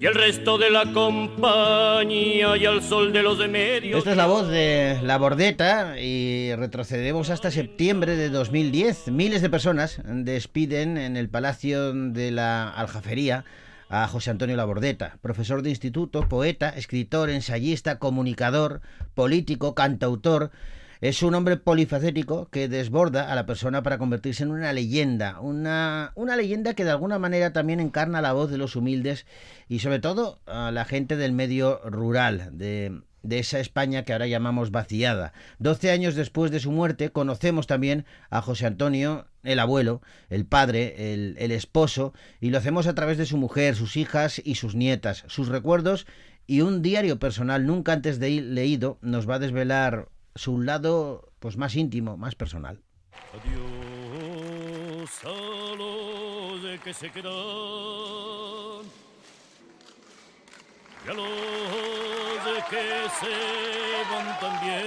y 0.00 0.04
el 0.04 0.12
resto 0.12 0.58
de 0.58 0.70
la 0.70 0.92
compañía 0.92 2.56
y 2.56 2.66
al 2.66 2.82
sol 2.82 3.12
de 3.12 3.22
los 3.22 3.38
de 3.38 3.46
medio. 3.46 3.96
Esta 3.96 4.10
es 4.10 4.16
la 4.16 4.26
voz 4.26 4.48
de 4.48 4.98
La 5.04 5.18
Bordeta 5.18 6.00
y 6.00 6.52
retrocedemos 6.56 7.30
hasta 7.30 7.52
septiembre 7.52 8.16
de 8.16 8.28
2010. 8.30 9.12
Miles 9.12 9.40
de 9.40 9.50
personas 9.50 10.00
despiden 10.04 10.98
en 10.98 11.16
el 11.16 11.28
Palacio 11.28 11.92
de 11.92 12.32
la 12.32 12.70
Aljafería 12.70 13.44
a 13.88 14.08
José 14.08 14.30
Antonio 14.30 14.56
Labordeta, 14.56 15.18
profesor 15.22 15.62
de 15.62 15.70
instituto, 15.70 16.28
poeta, 16.28 16.70
escritor, 16.70 17.30
ensayista, 17.30 18.00
comunicador, 18.00 18.80
político, 19.14 19.76
cantautor. 19.76 20.50
Es 21.00 21.22
un 21.22 21.34
hombre 21.34 21.56
polifacético 21.56 22.48
que 22.50 22.68
desborda 22.68 23.30
a 23.30 23.34
la 23.34 23.46
persona 23.46 23.82
para 23.82 23.98
convertirse 23.98 24.42
en 24.42 24.50
una 24.50 24.72
leyenda, 24.72 25.40
una, 25.40 26.12
una 26.14 26.36
leyenda 26.36 26.74
que 26.74 26.84
de 26.84 26.90
alguna 26.90 27.18
manera 27.18 27.52
también 27.52 27.80
encarna 27.80 28.22
la 28.22 28.32
voz 28.32 28.50
de 28.50 28.58
los 28.58 28.76
humildes 28.76 29.26
y 29.68 29.80
sobre 29.80 29.98
todo 29.98 30.40
a 30.46 30.70
la 30.70 30.84
gente 30.84 31.16
del 31.16 31.32
medio 31.32 31.80
rural, 31.84 32.50
de, 32.52 33.00
de 33.22 33.38
esa 33.38 33.58
España 33.58 34.04
que 34.04 34.12
ahora 34.12 34.26
llamamos 34.26 34.70
vaciada. 34.70 35.32
Doce 35.58 35.90
años 35.90 36.14
después 36.14 36.50
de 36.50 36.60
su 36.60 36.70
muerte 36.70 37.10
conocemos 37.10 37.66
también 37.66 38.04
a 38.30 38.40
José 38.40 38.66
Antonio, 38.66 39.26
el 39.42 39.58
abuelo, 39.58 40.00
el 40.30 40.46
padre, 40.46 41.12
el, 41.12 41.36
el 41.38 41.50
esposo, 41.50 42.14
y 42.40 42.50
lo 42.50 42.58
hacemos 42.58 42.86
a 42.86 42.94
través 42.94 43.18
de 43.18 43.26
su 43.26 43.36
mujer, 43.36 43.74
sus 43.74 43.96
hijas 43.96 44.40
y 44.44 44.54
sus 44.54 44.74
nietas. 44.74 45.24
Sus 45.26 45.48
recuerdos 45.48 46.06
y 46.46 46.60
un 46.60 46.82
diario 46.82 47.18
personal 47.18 47.66
nunca 47.66 47.92
antes 47.92 48.18
de 48.18 48.30
leído 48.42 48.98
nos 49.00 49.28
va 49.28 49.36
a 49.36 49.38
desvelar 49.40 50.08
su 50.34 50.60
lado 50.60 51.32
pues 51.38 51.56
más 51.56 51.74
íntimo, 51.76 52.16
más 52.16 52.34
personal. 52.34 52.82
Adiós 53.32 55.24
a 55.24 55.76
los 55.76 56.62
de 56.62 56.78
que 56.78 56.92
se 56.94 57.10
quedan 57.10 57.32
y 61.06 61.10
a 61.10 61.14
los 61.14 62.44
de 62.44 62.62
que 62.70 63.08
se 63.20 63.34
van 64.10 64.40
también. 64.40 64.84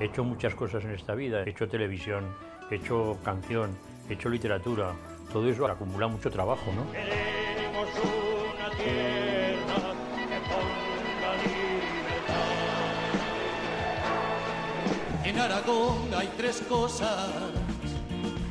He 0.00 0.04
hecho 0.06 0.24
muchas 0.24 0.54
cosas 0.54 0.84
en 0.84 0.90
esta 0.90 1.14
vida. 1.14 1.42
He 1.44 1.50
hecho 1.50 1.68
televisión, 1.68 2.34
he 2.70 2.76
hecho 2.76 3.18
canción, 3.24 3.78
he 4.08 4.14
hecho 4.14 4.28
literatura. 4.28 4.96
Todo 5.32 5.48
eso 5.48 5.66
acumula 5.66 6.08
mucho 6.08 6.30
trabajo, 6.30 6.72
¿no? 6.72 6.90
Queremos 6.92 7.88
una 8.04 8.70
tierra 8.76 9.33
En 15.34 15.40
Aragón 15.40 16.14
hay 16.16 16.28
tres 16.36 16.62
cosas 16.68 17.28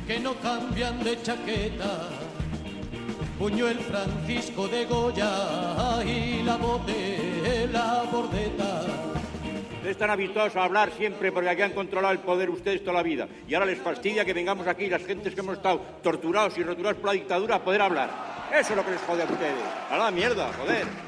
que 0.06 0.20
no 0.20 0.34
cambian 0.34 1.02
de 1.02 1.20
chaqueta. 1.22 2.10
Buñuel 3.38 3.78
Francisco 3.78 4.68
de 4.68 4.84
Goya 4.84 6.04
y 6.04 6.42
la 6.42 6.56
voz 6.56 6.84
de 6.84 7.68
la 7.72 8.04
bordeta. 8.12 8.82
Están 9.82 10.10
habituados 10.10 10.56
a 10.56 10.64
hablar 10.64 10.92
siempre 10.92 11.32
porque 11.32 11.48
aquí 11.48 11.62
han 11.62 11.72
controlado 11.72 12.12
el 12.12 12.20
poder 12.20 12.50
ustedes 12.50 12.84
toda 12.84 12.98
la 12.98 13.02
vida. 13.02 13.28
Y 13.48 13.54
ahora 13.54 13.64
les 13.64 13.78
fastidia 13.78 14.26
que 14.26 14.34
vengamos 14.34 14.66
aquí 14.66 14.86
las 14.88 15.06
gentes 15.06 15.34
que 15.34 15.40
hemos 15.40 15.56
estado 15.56 15.80
torturados 16.02 16.58
y 16.58 16.62
roturados 16.64 16.98
por 16.98 17.06
la 17.06 17.14
dictadura 17.14 17.56
a 17.56 17.64
poder 17.64 17.80
hablar. 17.80 18.10
Eso 18.52 18.72
es 18.72 18.76
lo 18.76 18.84
que 18.84 18.90
les 18.90 19.00
jode 19.00 19.22
a 19.22 19.24
ustedes. 19.24 19.64
A 19.90 19.96
la 19.96 20.10
mierda, 20.10 20.52
joder. 20.52 21.03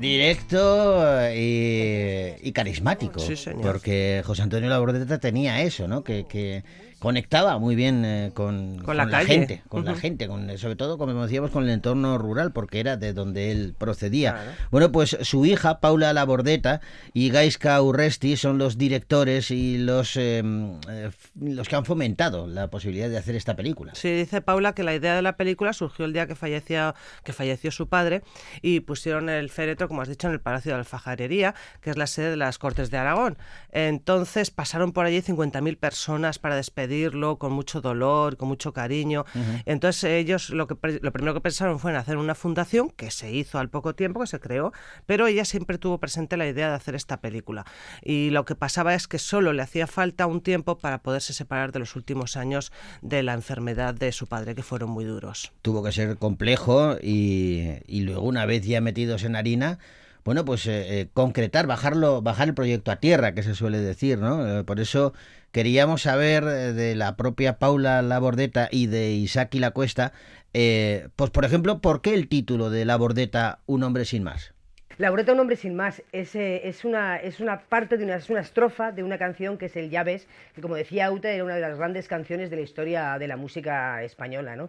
Directo 0.00 1.30
y, 1.34 2.32
y 2.42 2.52
carismático. 2.52 3.20
Sí, 3.20 3.36
señor. 3.36 3.62
Porque 3.62 4.22
José 4.24 4.42
Antonio 4.42 4.68
Labordeta 4.68 5.18
tenía 5.18 5.62
eso, 5.62 5.86
¿no? 5.86 6.02
Que, 6.02 6.24
que 6.26 6.64
conectaba 7.00 7.58
muy 7.58 7.74
bien 7.74 8.04
eh, 8.04 8.30
con, 8.34 8.78
Con 8.78 8.96
la 8.96 9.08
calle. 9.08 9.26
gente, 9.26 9.62
con 9.68 9.84
la 9.84 9.92
Ujú. 9.92 10.00
gente, 10.00 10.28
con, 10.28 10.56
sobre 10.58 10.76
todo, 10.76 10.98
como 10.98 11.22
decíamos, 11.24 11.50
con 11.50 11.64
el 11.64 11.70
entorno 11.70 12.16
rural, 12.18 12.52
porque 12.52 12.78
era 12.78 12.96
de 12.96 13.12
donde 13.12 13.50
él 13.50 13.74
procedía. 13.76 14.34
Claro. 14.34 14.50
Bueno, 14.70 14.92
pues 14.92 15.16
su 15.22 15.44
hija, 15.46 15.80
Paula 15.80 16.12
Labordeta, 16.12 16.80
y 17.12 17.30
Gaisca 17.30 17.80
Urresti 17.82 18.36
son 18.36 18.58
los 18.58 18.78
directores 18.78 19.50
y 19.50 19.78
los, 19.78 20.14
eh, 20.16 20.42
eh, 20.88 21.10
los 21.40 21.68
que 21.68 21.74
han 21.76 21.84
fomentado 21.84 22.46
la 22.46 22.68
posibilidad 22.68 23.08
de 23.08 23.18
hacer 23.18 23.34
esta 23.34 23.56
película. 23.56 23.94
Sí, 23.94 24.12
dice 24.12 24.40
Paula 24.42 24.74
que 24.74 24.82
la 24.84 24.94
idea 24.94 25.16
de 25.16 25.22
la 25.22 25.36
película 25.36 25.72
surgió 25.72 26.04
el 26.04 26.12
día 26.12 26.26
que 26.26 26.34
falleció, 26.34 26.94
que 27.24 27.32
falleció 27.32 27.70
su 27.70 27.88
padre 27.88 28.22
y 28.62 28.80
pusieron 28.80 29.28
el 29.30 29.48
féretro, 29.50 29.88
como 29.88 30.02
has 30.02 30.08
dicho, 30.08 30.26
en 30.26 30.34
el 30.34 30.40
Palacio 30.40 30.72
de 30.72 30.78
Alfajarería, 30.78 31.54
que 31.80 31.90
es 31.90 31.96
la 31.96 32.06
sede 32.06 32.30
de 32.30 32.36
las 32.36 32.58
Cortes 32.58 32.90
de 32.90 32.98
Aragón. 32.98 33.38
Entonces 33.72 34.50
pasaron 34.50 34.92
por 34.92 35.06
allí 35.06 35.22
50.000 35.22 35.78
personas 35.78 36.38
para 36.38 36.56
despedirlo 36.90 37.38
con 37.38 37.52
mucho 37.52 37.80
dolor, 37.80 38.36
con 38.36 38.48
mucho 38.48 38.72
cariño. 38.72 39.24
Entonces 39.64 40.04
ellos 40.04 40.50
lo, 40.50 40.66
que, 40.66 40.74
lo 41.00 41.12
primero 41.12 41.34
que 41.34 41.40
pensaron 41.40 41.78
fue 41.78 41.92
en 41.92 41.96
hacer 41.96 42.16
una 42.16 42.34
fundación, 42.34 42.90
que 42.90 43.10
se 43.10 43.32
hizo 43.32 43.58
al 43.58 43.70
poco 43.70 43.94
tiempo, 43.94 44.20
que 44.20 44.26
se 44.26 44.40
creó, 44.40 44.72
pero 45.06 45.26
ella 45.26 45.44
siempre 45.44 45.78
tuvo 45.78 45.98
presente 45.98 46.36
la 46.36 46.48
idea 46.48 46.68
de 46.68 46.74
hacer 46.74 46.94
esta 46.94 47.20
película. 47.20 47.64
Y 48.02 48.30
lo 48.30 48.44
que 48.44 48.54
pasaba 48.54 48.94
es 48.94 49.06
que 49.06 49.18
solo 49.18 49.52
le 49.52 49.62
hacía 49.62 49.86
falta 49.86 50.26
un 50.26 50.40
tiempo 50.40 50.78
para 50.78 51.02
poderse 51.02 51.32
separar 51.32 51.72
de 51.72 51.78
los 51.78 51.94
últimos 51.96 52.36
años 52.36 52.72
de 53.02 53.22
la 53.22 53.34
enfermedad 53.34 53.94
de 53.94 54.12
su 54.12 54.26
padre, 54.26 54.54
que 54.54 54.62
fueron 54.62 54.90
muy 54.90 55.04
duros. 55.04 55.52
tuvo 55.62 55.82
que 55.82 55.92
ser 55.92 56.16
complejo 56.16 56.96
y, 57.00 57.78
y 57.86 58.00
luego 58.00 58.22
una 58.22 58.46
vez 58.46 58.66
ya 58.66 58.80
metidos 58.80 59.22
en 59.22 59.36
harina, 59.36 59.78
bueno, 60.24 60.44
pues 60.44 60.66
eh, 60.66 61.00
eh, 61.00 61.08
concretar, 61.12 61.66
bajarlo, 61.66 62.22
bajar 62.22 62.48
el 62.48 62.54
proyecto 62.54 62.90
a 62.90 62.96
tierra, 62.96 63.34
que 63.34 63.42
se 63.42 63.54
suele 63.54 63.78
decir, 63.78 64.18
¿no? 64.18 64.60
Eh, 64.60 64.64
por 64.64 64.80
eso 64.80 65.12
queríamos 65.52 66.02
saber 66.02 66.44
de 66.44 66.94
la 66.94 67.16
propia 67.16 67.58
Paula 67.58 68.02
Labordeta 68.02 68.68
y 68.70 68.86
de 68.86 69.12
Isaki 69.12 69.58
La 69.58 69.72
Cuesta, 69.72 70.12
pues 70.52 71.30
por 71.30 71.44
ejemplo, 71.44 71.80
¿por 71.80 72.02
qué 72.02 72.14
el 72.14 72.28
título 72.28 72.70
de 72.70 72.84
Labordeta 72.84 73.60
Un 73.66 73.82
hombre 73.82 74.04
sin 74.04 74.22
más? 74.22 74.52
La 74.98 75.06
Laboreta, 75.06 75.32
un 75.32 75.40
hombre 75.40 75.56
sin 75.56 75.74
más, 75.74 76.02
es, 76.12 76.34
es, 76.34 76.84
una, 76.84 77.16
es 77.16 77.40
una 77.40 77.60
parte 77.60 77.96
de 77.96 78.04
una, 78.04 78.16
es 78.16 78.28
una 78.28 78.40
estrofa 78.40 78.92
de 78.92 79.02
una 79.02 79.16
canción 79.16 79.56
que 79.56 79.66
es 79.66 79.76
el 79.76 79.88
Ya 79.88 80.02
ves, 80.02 80.28
que 80.54 80.60
como 80.60 80.76
decía 80.76 81.06
Auta, 81.06 81.30
era 81.30 81.42
una 81.42 81.54
de 81.54 81.62
las 81.62 81.78
grandes 81.78 82.06
canciones 82.06 82.50
de 82.50 82.56
la 82.56 82.62
historia 82.62 83.18
de 83.18 83.26
la 83.26 83.36
música 83.36 84.02
española, 84.02 84.56
¿no? 84.56 84.68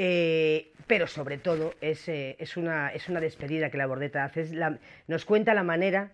Eh, 0.00 0.70
pero 0.86 1.08
sobre 1.08 1.38
todo 1.38 1.74
es, 1.80 2.08
eh, 2.08 2.36
es, 2.38 2.56
una, 2.56 2.90
es 2.92 3.08
una 3.08 3.20
despedida 3.20 3.68
que 3.68 3.78
la 3.78 3.86
Bordeta 3.86 4.22
hace, 4.24 4.42
es 4.42 4.52
la- 4.52 4.78
nos 5.08 5.24
cuenta 5.24 5.54
la 5.54 5.64
manera 5.64 6.12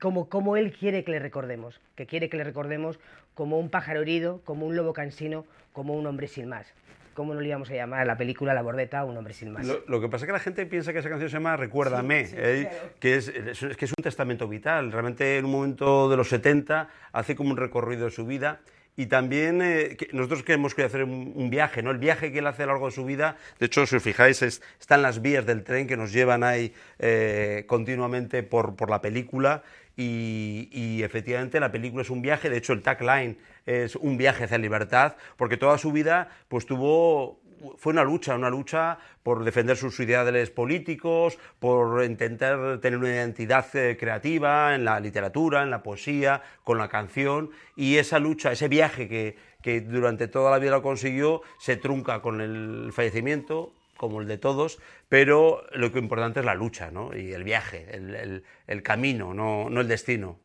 como, 0.00 0.28
como 0.28 0.56
él 0.56 0.72
quiere 0.72 1.04
que 1.04 1.12
le 1.12 1.20
recordemos, 1.20 1.80
que 1.94 2.06
quiere 2.06 2.28
que 2.28 2.36
le 2.36 2.42
recordemos 2.42 2.98
como 3.34 3.60
un 3.60 3.70
pájaro 3.70 4.02
herido, 4.02 4.40
como 4.44 4.66
un 4.66 4.74
lobo 4.74 4.92
cansino, 4.92 5.46
como 5.72 5.94
un 5.94 6.06
hombre 6.08 6.26
sin 6.26 6.48
más. 6.48 6.66
¿Cómo 7.14 7.34
no 7.34 7.40
le 7.40 7.48
íbamos 7.48 7.70
a 7.70 7.74
llamar 7.74 8.00
a 8.00 8.04
la 8.04 8.16
película 8.18 8.52
La 8.52 8.62
Bordeta 8.62 9.04
un 9.04 9.16
hombre 9.16 9.32
sin 9.32 9.52
más? 9.52 9.64
Lo, 9.64 9.84
lo 9.86 10.00
que 10.00 10.08
pasa 10.08 10.24
es 10.24 10.26
que 10.26 10.32
la 10.32 10.40
gente 10.40 10.66
piensa 10.66 10.92
que 10.92 10.98
esa 10.98 11.08
canción 11.08 11.30
se 11.30 11.36
llama 11.36 11.56
Recuérdame, 11.56 12.24
Sí, 12.26 12.30
sí, 12.32 12.36
eh, 12.36 12.66
claro. 12.68 12.88
que, 12.98 13.14
es, 13.14 13.28
es- 13.28 13.62
es 13.62 13.76
que 13.76 13.84
es 13.84 13.92
un 13.96 14.02
testamento 14.02 14.48
vital. 14.48 14.90
Realmente 14.90 15.38
en 15.38 15.44
un 15.44 15.52
momento 15.52 16.08
de 16.10 16.16
los 16.16 16.28
70 16.28 16.88
hace 17.12 17.36
como 17.36 17.52
un 17.52 17.56
recorrido 17.56 18.06
de 18.06 18.10
su 18.10 18.26
vida. 18.26 18.60
Y 18.96 19.06
también 19.06 19.60
eh, 19.62 19.96
nosotros 20.12 20.42
queremos 20.42 20.74
que 20.74 20.82
hacer 20.82 21.04
un, 21.04 21.50
viaje, 21.50 21.82
¿no? 21.82 21.90
El 21.90 21.98
viaje 21.98 22.32
que 22.32 22.38
él 22.38 22.46
hace 22.46 22.62
a 22.62 22.66
lo 22.66 22.72
largo 22.72 22.86
de 22.86 22.92
su 22.92 23.04
vida, 23.04 23.36
de 23.58 23.66
hecho, 23.66 23.86
si 23.86 23.96
os 23.96 24.02
fijáis, 24.02 24.40
es- 24.42 24.62
están 24.80 25.02
las 25.02 25.20
vías 25.20 25.44
del 25.44 25.62
tren 25.64 25.86
que 25.86 25.96
nos 25.96 26.12
llevan 26.12 26.42
ahí 26.42 26.72
eh, 26.98 27.64
continuamente 27.66 28.42
por, 28.42 28.74
por 28.74 28.88
la 28.90 29.00
película. 29.02 29.62
Y, 29.98 30.68
y 30.72 31.02
efectivamente 31.02 31.58
la 31.58 31.72
película 31.72 32.02
es 32.02 32.10
un 32.10 32.20
viaje, 32.20 32.50
de 32.50 32.58
hecho 32.58 32.74
el 32.74 32.82
tagline 32.82 33.38
es 33.64 33.96
un 33.96 34.18
viaje 34.18 34.44
hacia 34.44 34.58
libertad, 34.58 35.16
porque 35.38 35.56
toda 35.56 35.78
su 35.78 35.90
vida 35.90 36.28
pues 36.48 36.66
tuvo 36.66 37.40
fue 37.76 37.92
una 37.92 38.04
lucha, 38.04 38.34
una 38.34 38.50
lucha 38.50 38.98
por 39.22 39.44
defender 39.44 39.76
sus 39.76 39.98
ideales 40.00 40.50
políticos, 40.50 41.38
por 41.58 42.04
intentar 42.04 42.78
tener 42.80 42.98
una 42.98 43.08
identidad 43.10 43.66
eh, 43.74 43.96
creativa 43.98 44.74
en 44.74 44.84
la 44.84 45.00
literatura, 45.00 45.62
en 45.62 45.70
la 45.70 45.82
poesía, 45.82 46.42
con 46.64 46.78
la 46.78 46.88
canción, 46.88 47.50
y 47.74 47.96
esa 47.96 48.18
lucha, 48.18 48.52
ese 48.52 48.68
viaje 48.68 49.08
que, 49.08 49.36
que 49.62 49.80
durante 49.80 50.28
toda 50.28 50.50
la 50.50 50.58
vida 50.58 50.72
lo 50.72 50.82
consiguió, 50.82 51.42
se 51.58 51.76
trunca 51.76 52.20
con 52.22 52.40
el 52.40 52.90
fallecimiento, 52.92 53.72
como 53.96 54.20
el 54.20 54.28
de 54.28 54.38
todos, 54.38 54.78
pero 55.08 55.64
lo 55.72 55.90
que 55.92 55.98
importante 55.98 56.40
es 56.40 56.46
la 56.46 56.54
lucha, 56.54 56.90
¿no? 56.90 57.16
Y 57.16 57.32
el 57.32 57.44
viaje, 57.44 57.86
el, 57.90 58.42
el- 58.66 58.82
camino, 58.82 59.32
no, 59.34 59.70
no 59.70 59.80
el 59.80 59.88
destino. 59.88 60.38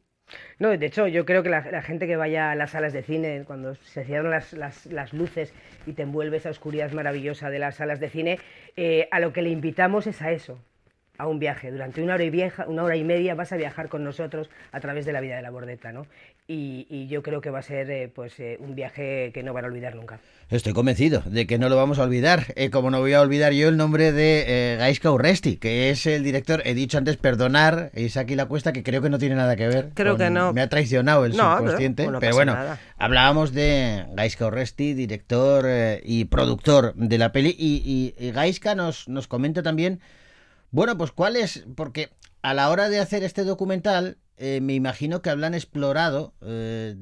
No, 0.60 0.70
de 0.76 0.86
hecho, 0.86 1.08
yo 1.08 1.26
creo 1.26 1.44
que 1.44 1.50
la, 1.50 1.62
la 1.72 1.82
gente 1.82 2.08
que 2.08 2.16
vaya 2.16 2.52
a 2.52 2.56
las 2.56 2.72
salas 2.72 2.94
de 2.94 3.04
cine, 3.04 3.44
cuando 3.46 3.76
se 3.76 4.04
cierran 4.06 4.32
las, 4.32 4.54
las- 4.54 4.86
las 4.88 5.14
luces 5.14 5.54
y 5.86 5.94
te 5.94 6.04
envuelve 6.04 6.38
esa 6.38 6.50
oscuridad 6.50 6.92
maravillosa 6.92 7.50
de 7.50 7.60
las 7.60 7.76
salas 7.76 8.00
de 8.00 8.10
cine, 8.10 8.40
eh, 8.78 9.08
a 9.12 9.20
lo 9.20 9.34
que 9.34 9.42
le 9.42 9.50
invitamos 9.50 10.08
es 10.08 10.22
a 10.22 10.32
eso, 10.32 10.60
a 11.18 11.28
un 11.28 11.40
viaje. 11.40 11.72
Durante 11.72 12.02
una 12.02 12.16
hora 12.16 12.24
y, 12.24 12.30
vieja, 12.30 12.66
una 12.68 12.84
hora 12.84 12.96
y 12.96 13.04
media 13.04 13.36
vas 13.36 13.52
a 13.52 13.58
viajar 13.58 13.90
con 13.90 14.04
nosotros 14.04 14.50
a 14.72 14.80
través 14.80 15.06
de 15.06 15.14
la 15.14 15.22
vida 15.22 15.36
de 15.36 15.42
la 15.42 15.50
bordeta, 15.52 15.92
¿no? 15.92 16.06
Y, 16.52 16.86
y 16.90 17.08
yo 17.08 17.24
creo 17.24 17.40
que 17.40 17.50
va 17.50 17.60
a 17.60 17.62
ser 17.62 17.90
eh, 17.90 18.12
pues, 18.14 18.38
eh, 18.40 18.58
un 18.60 18.76
viaje 18.76 19.32
que 19.34 19.42
no 19.42 19.54
van 19.54 19.64
a 19.64 19.68
olvidar 19.70 19.96
nunca. 19.96 20.20
Estoy 20.50 20.74
convencido 20.74 21.24
de 21.26 21.48
que 21.48 21.58
no 21.58 21.70
lo 21.70 21.78
vamos 21.78 21.98
a 21.98 22.04
olvidar, 22.04 22.48
eh, 22.58 22.70
como 22.70 22.92
no 22.92 23.00
voy 23.00 23.14
a 23.14 23.22
olvidar 23.22 23.54
yo 23.54 23.70
el 23.70 23.78
nombre 23.78 24.12
de 24.12 24.44
eh, 24.74 24.76
Gaisca 24.78 25.10
Urresti, 25.12 25.56
que 25.56 25.90
es 25.92 26.06
el 26.06 26.26
director, 26.26 26.62
he 26.66 26.74
dicho 26.74 26.98
antes, 26.98 27.16
perdonar, 27.16 27.92
Isaki 27.96 28.36
La 28.36 28.48
Cuesta, 28.48 28.74
que 28.74 28.84
creo 28.84 29.02
que 29.02 29.10
no 29.10 29.18
tiene 29.18 29.36
nada 29.36 29.56
que 29.56 29.66
ver. 29.68 29.92
Creo 29.94 30.18
que 30.18 30.30
no. 30.30 30.52
Me 30.52 30.60
ha 30.60 30.68
traicionado 30.68 31.24
el 31.24 31.38
No, 31.38 31.58
subconsciente, 31.58 32.04
pero- 32.04 32.12
no 32.12 32.20
pero 32.20 32.36
bueno, 32.36 32.54
nada. 32.54 32.80
hablábamos 32.98 33.54
de 33.54 34.04
Gaisca 34.14 34.48
Urresti, 34.48 34.94
director 34.94 35.64
eh, 35.66 36.02
y 36.04 36.26
productor 36.26 36.94
de 36.96 37.18
la 37.18 37.32
peli, 37.32 37.56
y, 37.58 38.14
y, 38.20 38.26
y 38.28 38.32
Gaisca 38.32 38.76
nos, 38.76 39.08
nos 39.08 39.30
comenta 39.30 39.64
también, 39.64 40.02
bueno, 40.72 40.98
pues 40.98 41.12
cuál 41.14 41.38
es, 41.38 41.64
porque 41.78 42.10
a 42.42 42.54
la 42.54 42.70
hora 42.70 42.90
de 42.90 43.00
hacer 43.00 43.24
este 43.24 43.46
documental, 43.46 44.18
eh, 44.42 44.60
me 44.60 44.74
imagino 44.74 45.22
que 45.22 45.30
habrán 45.30 45.54
explorado 45.54 46.34
eh, 46.42 46.96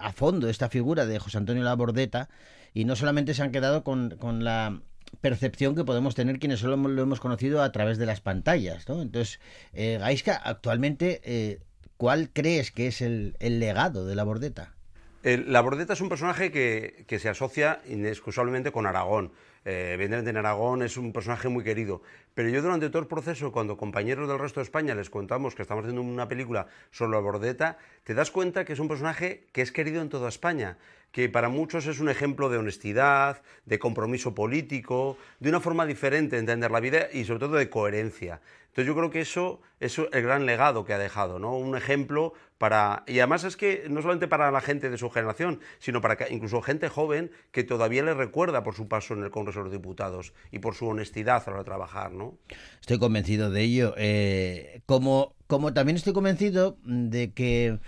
a 0.00 0.12
fondo 0.12 0.48
esta 0.48 0.68
figura 0.68 1.06
de 1.06 1.20
José 1.20 1.38
Antonio 1.38 1.62
Labordeta 1.62 2.28
y 2.74 2.84
no 2.84 2.96
solamente 2.96 3.32
se 3.32 3.42
han 3.44 3.52
quedado 3.52 3.84
con, 3.84 4.16
con 4.18 4.42
la 4.42 4.80
percepción 5.20 5.76
que 5.76 5.84
podemos 5.84 6.16
tener 6.16 6.40
quienes 6.40 6.58
solo 6.58 6.76
lo 6.76 7.02
hemos 7.02 7.20
conocido 7.20 7.62
a 7.62 7.70
través 7.70 7.96
de 7.96 8.06
las 8.06 8.20
pantallas, 8.20 8.88
¿no? 8.88 9.02
Entonces, 9.02 9.38
eh, 9.72 9.98
Gaisca, 10.00 10.34
actualmente, 10.34 11.20
eh, 11.22 11.60
¿cuál 11.96 12.30
crees 12.30 12.72
que 12.72 12.88
es 12.88 13.00
el, 13.00 13.36
el 13.38 13.60
legado 13.60 14.04
de 14.04 14.16
Labordeta? 14.16 14.74
La 15.22 15.62
Bordeta 15.62 15.94
es 15.94 16.02
un 16.02 16.10
personaje 16.10 16.50
que, 16.50 17.04
que 17.08 17.18
se 17.18 17.30
asocia 17.30 17.80
inexcusablemente 17.88 18.72
con 18.72 18.84
Aragón. 18.84 19.32
Eh, 19.64 19.92
evidentemente 19.94 20.30
en 20.30 20.36
Aragón 20.36 20.82
es 20.82 20.96
un 20.96 21.12
personaje 21.12 21.48
muy 21.48 21.64
querido. 21.64 22.02
Pero 22.34 22.48
yo 22.48 22.60
durante 22.60 22.90
todo 22.90 23.00
el 23.00 23.08
proceso, 23.08 23.52
cuando 23.52 23.76
compañeros 23.76 24.28
del 24.28 24.38
resto 24.38 24.60
de 24.60 24.64
España 24.64 24.94
les 24.94 25.08
contamos 25.08 25.54
que 25.54 25.62
estamos 25.62 25.84
haciendo 25.84 26.02
una 26.02 26.28
película 26.28 26.66
sobre 26.90 27.12
la 27.12 27.20
Bordeta, 27.20 27.78
te 28.02 28.14
das 28.14 28.30
cuenta 28.30 28.64
que 28.64 28.74
es 28.74 28.78
un 28.78 28.88
personaje 28.88 29.46
que 29.52 29.62
es 29.62 29.72
querido 29.72 30.02
en 30.02 30.08
toda 30.08 30.28
España, 30.28 30.76
que 31.12 31.28
para 31.28 31.48
muchos 31.48 31.86
es 31.86 32.00
un 32.00 32.08
ejemplo 32.08 32.50
de 32.50 32.58
honestidad, 32.58 33.40
de 33.64 33.78
compromiso 33.78 34.34
político, 34.34 35.16
de 35.38 35.48
una 35.48 35.60
forma 35.60 35.86
diferente 35.86 36.36
de 36.36 36.40
entender 36.40 36.70
la 36.70 36.80
vida 36.80 37.08
y 37.12 37.24
sobre 37.24 37.40
todo 37.40 37.56
de 37.56 37.70
coherencia. 37.70 38.40
Entonces 38.74 38.88
yo 38.88 38.96
creo 38.96 39.10
que 39.10 39.20
eso 39.20 39.62
es 39.78 39.96
el 39.98 40.22
gran 40.22 40.46
legado 40.46 40.84
que 40.84 40.92
ha 40.92 40.98
dejado, 40.98 41.38
¿no? 41.38 41.56
Un 41.56 41.76
ejemplo 41.76 42.32
para... 42.58 43.04
Y 43.06 43.20
además 43.20 43.44
es 43.44 43.56
que 43.56 43.86
no 43.88 44.02
solamente 44.02 44.26
para 44.26 44.50
la 44.50 44.60
gente 44.60 44.90
de 44.90 44.98
su 44.98 45.10
generación, 45.10 45.60
sino 45.78 46.00
para 46.00 46.16
que 46.16 46.34
incluso 46.34 46.60
gente 46.60 46.88
joven 46.88 47.30
que 47.52 47.62
todavía 47.62 48.02
le 48.02 48.14
recuerda 48.14 48.64
por 48.64 48.74
su 48.74 48.88
paso 48.88 49.14
en 49.14 49.22
el 49.22 49.30
Congreso 49.30 49.53
los 49.62 49.72
Diputados 49.72 50.32
y 50.50 50.58
por 50.58 50.74
su 50.74 50.86
honestidad 50.88 51.42
a 51.46 51.46
la 51.46 51.52
hora 51.52 51.58
de 51.60 51.64
trabajar, 51.64 52.12
¿no? 52.12 52.38
Estoy 52.80 52.98
convencido 52.98 53.50
de 53.50 53.62
ello. 53.62 53.94
Eh, 53.96 54.82
como, 54.86 55.34
como 55.46 55.72
también 55.72 55.96
estoy 55.96 56.12
convencido 56.12 56.76
de 56.84 57.32
que 57.32 57.78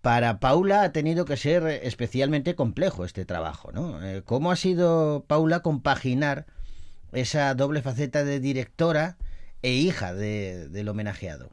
para 0.00 0.40
Paula 0.40 0.82
ha 0.82 0.92
tenido 0.92 1.24
que 1.24 1.36
ser 1.36 1.64
especialmente 1.66 2.54
complejo 2.54 3.04
este 3.04 3.24
trabajo, 3.24 3.70
¿no? 3.72 4.04
Eh, 4.04 4.22
¿Cómo 4.24 4.50
ha 4.50 4.56
sido 4.56 5.24
Paula 5.28 5.60
compaginar 5.60 6.46
esa 7.12 7.54
doble 7.54 7.82
faceta 7.82 8.24
de 8.24 8.40
directora 8.40 9.16
e 9.62 9.72
hija 9.74 10.12
de- 10.14 10.68
del 10.68 10.88
homenajeado? 10.88 11.52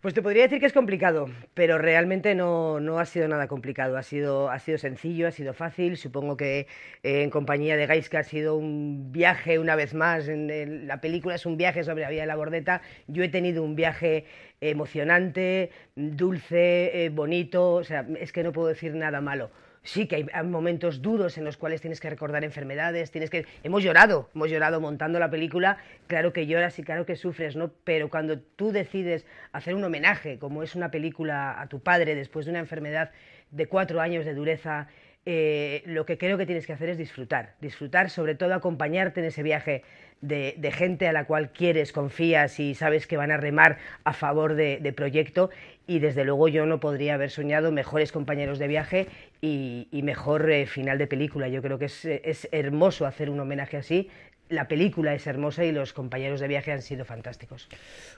Pues 0.00 0.14
te 0.14 0.22
podría 0.22 0.44
decir 0.44 0.60
que 0.60 0.66
es 0.66 0.72
complicado, 0.72 1.28
pero 1.52 1.76
realmente 1.76 2.34
no, 2.34 2.80
no 2.80 3.00
ha 3.00 3.04
sido 3.04 3.28
nada 3.28 3.48
complicado. 3.48 3.98
Ha 3.98 4.02
sido, 4.02 4.48
ha 4.48 4.58
sido 4.58 4.78
sencillo, 4.78 5.28
ha 5.28 5.30
sido 5.30 5.52
fácil. 5.52 5.98
Supongo 5.98 6.38
que 6.38 6.60
eh, 7.02 7.22
en 7.22 7.28
compañía 7.28 7.76
de 7.76 7.84
Gaiska 7.84 8.20
ha 8.20 8.22
sido 8.22 8.56
un 8.56 9.12
viaje 9.12 9.58
una 9.58 9.76
vez 9.76 9.92
más. 9.92 10.26
En, 10.28 10.86
la 10.86 11.02
película 11.02 11.34
es 11.34 11.44
un 11.44 11.58
viaje 11.58 11.84
sobre 11.84 12.00
la 12.00 12.08
vida 12.08 12.22
de 12.22 12.28
la 12.28 12.36
bordeta. 12.36 12.80
Yo 13.08 13.22
he 13.22 13.28
tenido 13.28 13.62
un 13.62 13.76
viaje 13.76 14.24
emocionante, 14.62 15.70
dulce, 15.96 17.04
eh, 17.04 17.10
bonito. 17.10 17.74
O 17.74 17.84
sea, 17.84 18.06
es 18.18 18.32
que 18.32 18.42
no 18.42 18.52
puedo 18.52 18.68
decir 18.68 18.94
nada 18.94 19.20
malo. 19.20 19.50
Sí 19.82 20.06
que 20.06 20.26
hay, 20.32 20.44
momentos 20.44 21.02
duros 21.02 21.38
en 21.38 21.44
los 21.44 21.56
cuales 21.56 21.80
tienes 21.80 22.00
que 22.00 22.10
recordar 22.10 22.44
enfermedades, 22.44 23.10
tienes 23.10 23.30
que... 23.30 23.46
Hemos 23.62 23.82
llorado, 23.82 24.28
hemos 24.34 24.50
llorado 24.50 24.80
montando 24.80 25.18
la 25.18 25.30
película, 25.30 25.78
claro 26.06 26.32
que 26.32 26.46
lloras 26.46 26.78
y 26.78 26.82
claro 26.82 27.06
que 27.06 27.16
sufres, 27.16 27.56
¿no? 27.56 27.70
Pero 27.84 28.10
cuando 28.10 28.38
tú 28.38 28.72
decides 28.72 29.26
hacer 29.52 29.74
un 29.74 29.84
homenaje, 29.84 30.38
como 30.38 30.62
es 30.62 30.74
una 30.74 30.90
película 30.90 31.60
a 31.60 31.68
tu 31.68 31.80
padre 31.80 32.14
después 32.14 32.46
de 32.46 32.50
una 32.50 32.60
enfermedad 32.60 33.10
de 33.50 33.66
cuatro 33.66 34.00
años 34.00 34.24
de 34.24 34.34
dureza, 34.34 34.88
eh, 35.26 35.82
lo 35.84 36.06
que 36.06 36.16
creo 36.16 36.38
que 36.38 36.46
tienes 36.46 36.66
que 36.66 36.72
hacer 36.72 36.88
es 36.88 36.96
disfrutar, 36.96 37.54
disfrutar, 37.60 38.08
sobre 38.08 38.34
todo 38.34 38.54
acompañarte 38.54 39.20
en 39.20 39.26
ese 39.26 39.42
viaje 39.42 39.82
de, 40.22 40.54
de 40.56 40.72
gente 40.72 41.08
a 41.08 41.12
la 41.12 41.24
cual 41.24 41.52
quieres, 41.52 41.92
confías 41.92 42.58
y 42.58 42.74
sabes 42.74 43.06
que 43.06 43.16
van 43.16 43.30
a 43.30 43.36
remar 43.36 43.78
a 44.04 44.12
favor 44.12 44.54
de, 44.54 44.78
de 44.78 44.92
proyecto 44.92 45.50
y 45.90 45.98
desde 45.98 46.22
luego 46.22 46.46
yo 46.46 46.66
no 46.66 46.78
podría 46.78 47.14
haber 47.14 47.32
soñado 47.32 47.72
mejores 47.72 48.12
compañeros 48.12 48.60
de 48.60 48.68
viaje 48.68 49.08
y, 49.40 49.88
mejor 50.04 50.48
eh, 50.48 50.66
final 50.66 50.98
de 50.98 51.08
película. 51.08 51.48
Yo 51.48 51.62
creo 51.62 51.80
que 51.80 51.86
es, 51.86 52.04
es 52.04 52.48
hermoso 52.52 53.06
hacer 53.06 53.28
un 53.28 53.40
homenaje 53.40 53.76
así. 53.76 54.08
La 54.48 54.68
película 54.68 55.14
es 55.14 55.26
hermosa 55.26 55.64
y 55.64 55.72
los 55.72 55.92
compañeros 55.92 56.38
de 56.38 56.46
viaje 56.46 56.70
han 56.70 56.82
sido 56.82 57.04
fantásticos. 57.04 57.68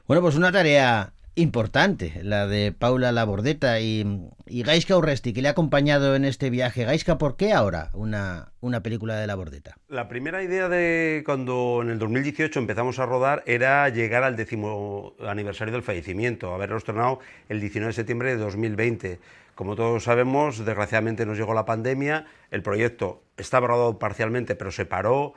Bueno, 0.06 0.20
pues 0.20 0.36
una 0.36 0.52
tarea 0.52 1.14
importante, 1.34 2.20
la 2.22 2.46
de 2.46 2.72
Paula 2.72 3.12
Labordeta 3.12 3.80
y, 3.80 4.28
y 4.46 4.62
Gaisca 4.62 4.96
Urresti, 4.96 5.32
que 5.32 5.42
le 5.42 5.48
ha 5.48 5.52
acompañado 5.52 6.14
en 6.14 6.24
este 6.24 6.50
viaje. 6.50 6.84
Gaisca, 6.84 7.18
¿por 7.18 7.36
qué 7.36 7.52
ahora 7.52 7.90
una, 7.94 8.52
una 8.60 8.82
película 8.82 9.16
de 9.16 9.26
Labordeta? 9.26 9.76
La 9.88 10.08
primera 10.08 10.42
idea 10.42 10.68
de 10.68 11.22
cuando 11.24 11.80
en 11.82 11.90
el 11.90 11.98
2018 11.98 12.58
empezamos 12.58 12.98
a 12.98 13.06
rodar 13.06 13.42
era 13.46 13.88
llegar 13.88 14.24
al 14.24 14.36
décimo 14.36 15.14
aniversario 15.26 15.72
del 15.72 15.82
fallecimiento, 15.82 16.54
haberlo 16.54 16.76
estrenado 16.76 17.20
el 17.48 17.60
19 17.60 17.88
de 17.88 17.94
septiembre 17.94 18.30
de 18.30 18.36
2020. 18.36 19.20
Como 19.54 19.76
todos 19.76 20.04
sabemos, 20.04 20.64
desgraciadamente 20.64 21.26
nos 21.26 21.36
llegó 21.38 21.54
la 21.54 21.64
pandemia, 21.64 22.26
el 22.50 22.62
proyecto 22.62 23.22
estaba 23.36 23.68
rodado 23.68 23.98
parcialmente, 23.98 24.54
pero 24.54 24.70
se 24.70 24.86
paró. 24.86 25.34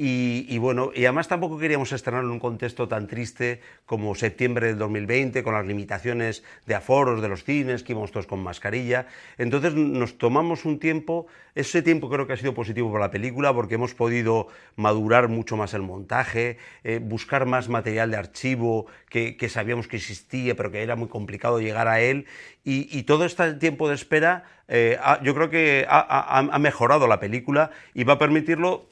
Y, 0.00 0.46
y, 0.48 0.58
bueno, 0.58 0.92
y 0.94 1.06
además 1.06 1.26
tampoco 1.26 1.58
queríamos 1.58 1.90
estrenarlo 1.90 2.28
en 2.28 2.34
un 2.34 2.38
contexto 2.38 2.86
tan 2.86 3.08
triste 3.08 3.60
como 3.84 4.14
septiembre 4.14 4.68
del 4.68 4.78
2020, 4.78 5.42
con 5.42 5.54
las 5.54 5.66
limitaciones 5.66 6.44
de 6.66 6.76
aforos 6.76 7.20
de 7.20 7.28
los 7.28 7.42
cines, 7.42 7.82
que 7.82 7.94
íbamos 7.94 8.12
todos 8.12 8.28
con 8.28 8.38
mascarilla. 8.38 9.08
Entonces 9.38 9.74
nos 9.74 10.16
tomamos 10.16 10.64
un 10.64 10.78
tiempo, 10.78 11.26
ese 11.56 11.82
tiempo 11.82 12.08
creo 12.08 12.28
que 12.28 12.34
ha 12.34 12.36
sido 12.36 12.54
positivo 12.54 12.92
para 12.92 13.06
la 13.06 13.10
película 13.10 13.52
porque 13.52 13.74
hemos 13.74 13.92
podido 13.94 14.46
madurar 14.76 15.26
mucho 15.26 15.56
más 15.56 15.74
el 15.74 15.82
montaje, 15.82 16.58
eh, 16.84 17.00
buscar 17.02 17.46
más 17.46 17.68
material 17.68 18.12
de 18.12 18.18
archivo 18.18 18.86
que, 19.08 19.36
que, 19.36 19.48
sabíamos 19.48 19.88
que 19.88 19.96
existía, 19.96 20.54
pero 20.54 20.70
que 20.70 20.80
era 20.80 20.94
muy 20.94 21.08
complicado 21.08 21.58
llegar 21.58 21.88
a 21.88 22.00
él. 22.00 22.26
Y, 22.62 22.88
y 22.96 23.02
todo 23.02 23.24
este 23.24 23.54
tiempo 23.54 23.88
de 23.88 23.96
espera, 23.96 24.44
eh, 24.68 24.96
ha, 25.02 25.20
yo 25.24 25.34
creo 25.34 25.50
que 25.50 25.86
ha, 25.88 25.98
ha, 25.98 26.38
ha 26.38 26.58
mejorado 26.60 27.08
la 27.08 27.18
película 27.18 27.72
y 27.94 28.04
va 28.04 28.12
a 28.12 28.18
permitirlo 28.18 28.86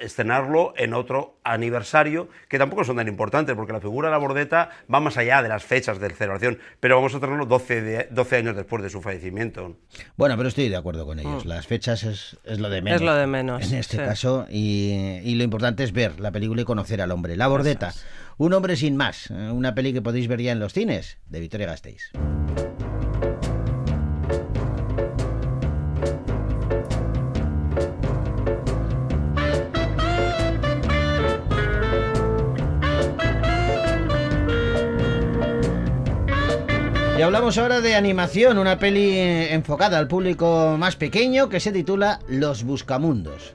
estrenarlo 0.00 0.74
en 0.76 0.94
otro 0.94 1.38
aniversario, 1.44 2.28
que 2.48 2.58
tampoco 2.58 2.84
son 2.84 2.96
tan 2.96 3.08
importantes, 3.08 3.54
porque 3.54 3.72
la 3.72 3.80
figura 3.80 4.08
de 4.08 4.12
la 4.12 4.18
bordeta 4.18 4.70
va 4.92 5.00
más 5.00 5.16
allá 5.16 5.42
de 5.42 5.48
las 5.48 5.64
fechas 5.64 6.00
de 6.00 6.10
celebración, 6.10 6.58
pero 6.80 6.96
vamos 6.96 7.14
a 7.14 7.20
tenerlo 7.20 7.46
12, 7.46 7.82
de, 7.82 8.08
12 8.10 8.36
años 8.36 8.56
después 8.56 8.82
de 8.82 8.90
su 8.90 9.00
fallecimiento. 9.00 9.76
Bueno, 10.16 10.36
pero 10.36 10.48
estoy 10.48 10.68
de 10.68 10.76
acuerdo 10.76 11.06
con 11.06 11.18
ellos. 11.18 11.44
Mm. 11.44 11.48
Las 11.48 11.66
fechas 11.66 12.02
es, 12.04 12.38
es, 12.44 12.58
lo 12.58 12.70
de 12.70 12.82
menos. 12.82 13.00
Es 13.00 13.06
lo 13.06 13.14
de 13.14 13.26
menos. 13.26 13.70
En 13.70 13.78
este 13.78 13.96
sí. 13.96 14.02
caso, 14.02 14.46
y, 14.50 15.20
y, 15.22 15.34
lo 15.34 15.44
importante 15.44 15.84
es 15.84 15.92
ver 15.92 16.20
la 16.20 16.30
película 16.30 16.62
y 16.62 16.64
conocer 16.64 17.00
al 17.00 17.10
hombre. 17.10 17.36
La 17.36 17.48
bordeta, 17.48 17.92
un 18.38 18.52
hombre 18.52 18.76
sin 18.76 18.96
más, 18.96 19.30
una 19.30 19.74
peli 19.74 19.92
que 19.92 20.02
podéis 20.02 20.28
ver 20.28 20.40
ya 20.40 20.52
en 20.52 20.60
los 20.60 20.72
cines, 20.72 21.18
de 21.28 21.40
Victoria 21.40 21.66
Gasteiz. 21.66 22.10
Hablamos 37.30 37.58
ahora 37.58 37.80
de 37.80 37.94
animación, 37.94 38.58
una 38.58 38.80
peli 38.80 39.16
enfocada 39.16 39.98
al 39.98 40.08
público 40.08 40.74
más 40.76 40.96
pequeño 40.96 41.48
que 41.48 41.60
se 41.60 41.70
titula 41.70 42.18
Los 42.26 42.64
Buscamundos. 42.64 43.54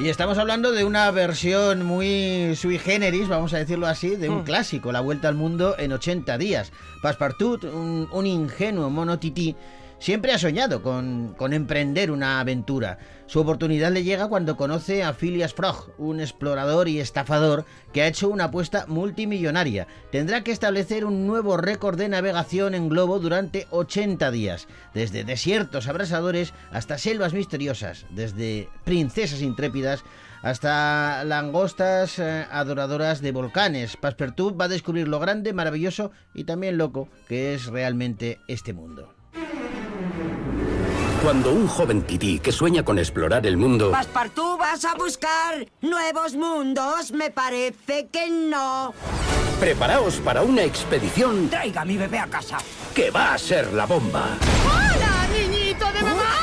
Y 0.00 0.08
estamos 0.10 0.38
hablando 0.38 0.70
de 0.70 0.84
una 0.84 1.10
versión 1.10 1.84
muy 1.84 2.54
sui 2.54 2.78
generis, 2.78 3.26
vamos 3.26 3.52
a 3.52 3.58
decirlo 3.58 3.88
así, 3.88 4.14
de 4.14 4.28
un 4.28 4.42
mm. 4.42 4.44
clásico, 4.44 4.92
La 4.92 5.00
Vuelta 5.00 5.26
al 5.26 5.34
Mundo 5.34 5.74
en 5.76 5.92
80 5.92 6.38
días. 6.38 6.70
Passepartout, 7.02 7.64
un, 7.64 8.08
un 8.12 8.26
ingenuo 8.26 8.90
mono 8.90 9.18
tití, 9.18 9.56
siempre 9.98 10.32
ha 10.32 10.38
soñado 10.38 10.82
con, 10.82 11.34
emprender 11.52 12.10
una 12.10 12.40
aventura. 12.40 12.98
Su 13.26 13.40
oportunidad 13.40 13.92
le 13.92 14.04
llega 14.04 14.28
cuando 14.28 14.56
conoce 14.56 15.02
a 15.02 15.12
Phileas 15.12 15.54
Fogg, 15.54 15.92
un 15.98 16.20
explorador 16.20 16.88
y 16.88 17.00
estafador 17.00 17.66
que 17.92 18.02
ha 18.02 18.06
hecho 18.06 18.28
una 18.28 18.44
apuesta 18.44 18.86
multimillonaria. 18.88 19.86
Tendrá 20.10 20.42
que 20.42 20.52
establecer 20.52 21.04
un 21.04 21.26
nuevo 21.26 21.56
récord 21.56 21.98
de 21.98 22.08
navegación 22.08 22.74
en 22.74 22.88
globo 22.88 23.18
durante 23.18 23.66
80 23.70 24.30
días, 24.30 24.68
desde 24.94 25.24
desiertos 25.24 25.88
abrasadores 25.88 26.54
hasta 26.70 26.96
selvas 26.96 27.34
misteriosas, 27.34 28.06
desde 28.10 28.68
princesas 28.84 29.42
intrépidas 29.42 30.04
hasta 30.42 31.24
langostas 31.24 32.18
eh, 32.18 32.46
adoradoras 32.50 33.20
de 33.20 33.32
volcanes. 33.32 33.96
Passepartout 33.96 34.58
va 34.58 34.66
a 34.66 34.68
descubrir 34.68 35.08
lo 35.08 35.18
grande, 35.18 35.52
maravilloso 35.52 36.12
y 36.32 36.44
también 36.44 36.78
loco 36.78 37.08
que 37.26 37.54
es 37.54 37.66
realmente 37.66 38.40
este 38.46 38.72
mundo. 38.72 39.17
Cuando 41.22 41.50
un 41.50 41.66
joven 41.66 42.02
tití 42.02 42.38
que 42.38 42.52
sueña 42.52 42.84
con 42.84 42.98
explorar 42.98 43.44
el 43.44 43.56
mundo... 43.56 43.90
Passepartout, 43.90 44.58
vas 44.58 44.84
a 44.84 44.94
buscar 44.94 45.66
nuevos 45.80 46.34
mundos. 46.34 47.10
Me 47.10 47.30
parece 47.30 48.06
que 48.06 48.30
no. 48.30 48.94
Preparaos 49.58 50.16
para 50.16 50.42
una 50.42 50.62
expedición... 50.62 51.48
Traiga 51.48 51.80
a 51.80 51.84
mi 51.84 51.96
bebé 51.96 52.20
a 52.20 52.28
casa. 52.28 52.58
Que 52.94 53.10
va 53.10 53.34
a 53.34 53.38
ser 53.38 53.72
la 53.72 53.84
bomba. 53.84 54.26
¡Hola, 54.64 55.28
niñito 55.36 55.86
de 55.92 56.02
mamá! 56.02 56.34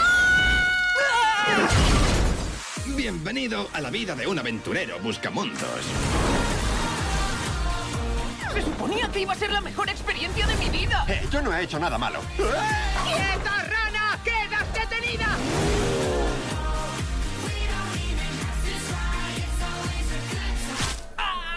Bienvenido 2.98 3.70
a 3.72 3.80
la 3.80 3.90
vida 3.90 4.14
de 4.14 4.28
un 4.28 4.40
aventurero 4.40 5.00
buscamundos. 5.00 5.62
Se 8.54 8.62
suponía 8.62 9.08
que 9.10 9.22
iba 9.22 9.34
a 9.34 9.36
ser 9.36 9.52
la 9.52 9.62
mejor 9.62 9.90
experiencia 9.90 10.46
de 10.48 10.56
mi 10.58 10.70
vida. 10.70 11.06
Eh, 11.08 11.26
yo 11.32 11.42
no 11.42 11.54
he 11.54 11.64
hecho 11.64 11.80
nada 11.80 11.98
malo. 11.98 12.20
¡Quedas 15.18 15.38
detenida! 15.38 15.38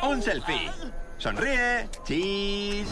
Un 0.02 0.22
selfie. 0.22 0.70
Sonríe. 1.18 1.88
Cheese. 2.04 2.88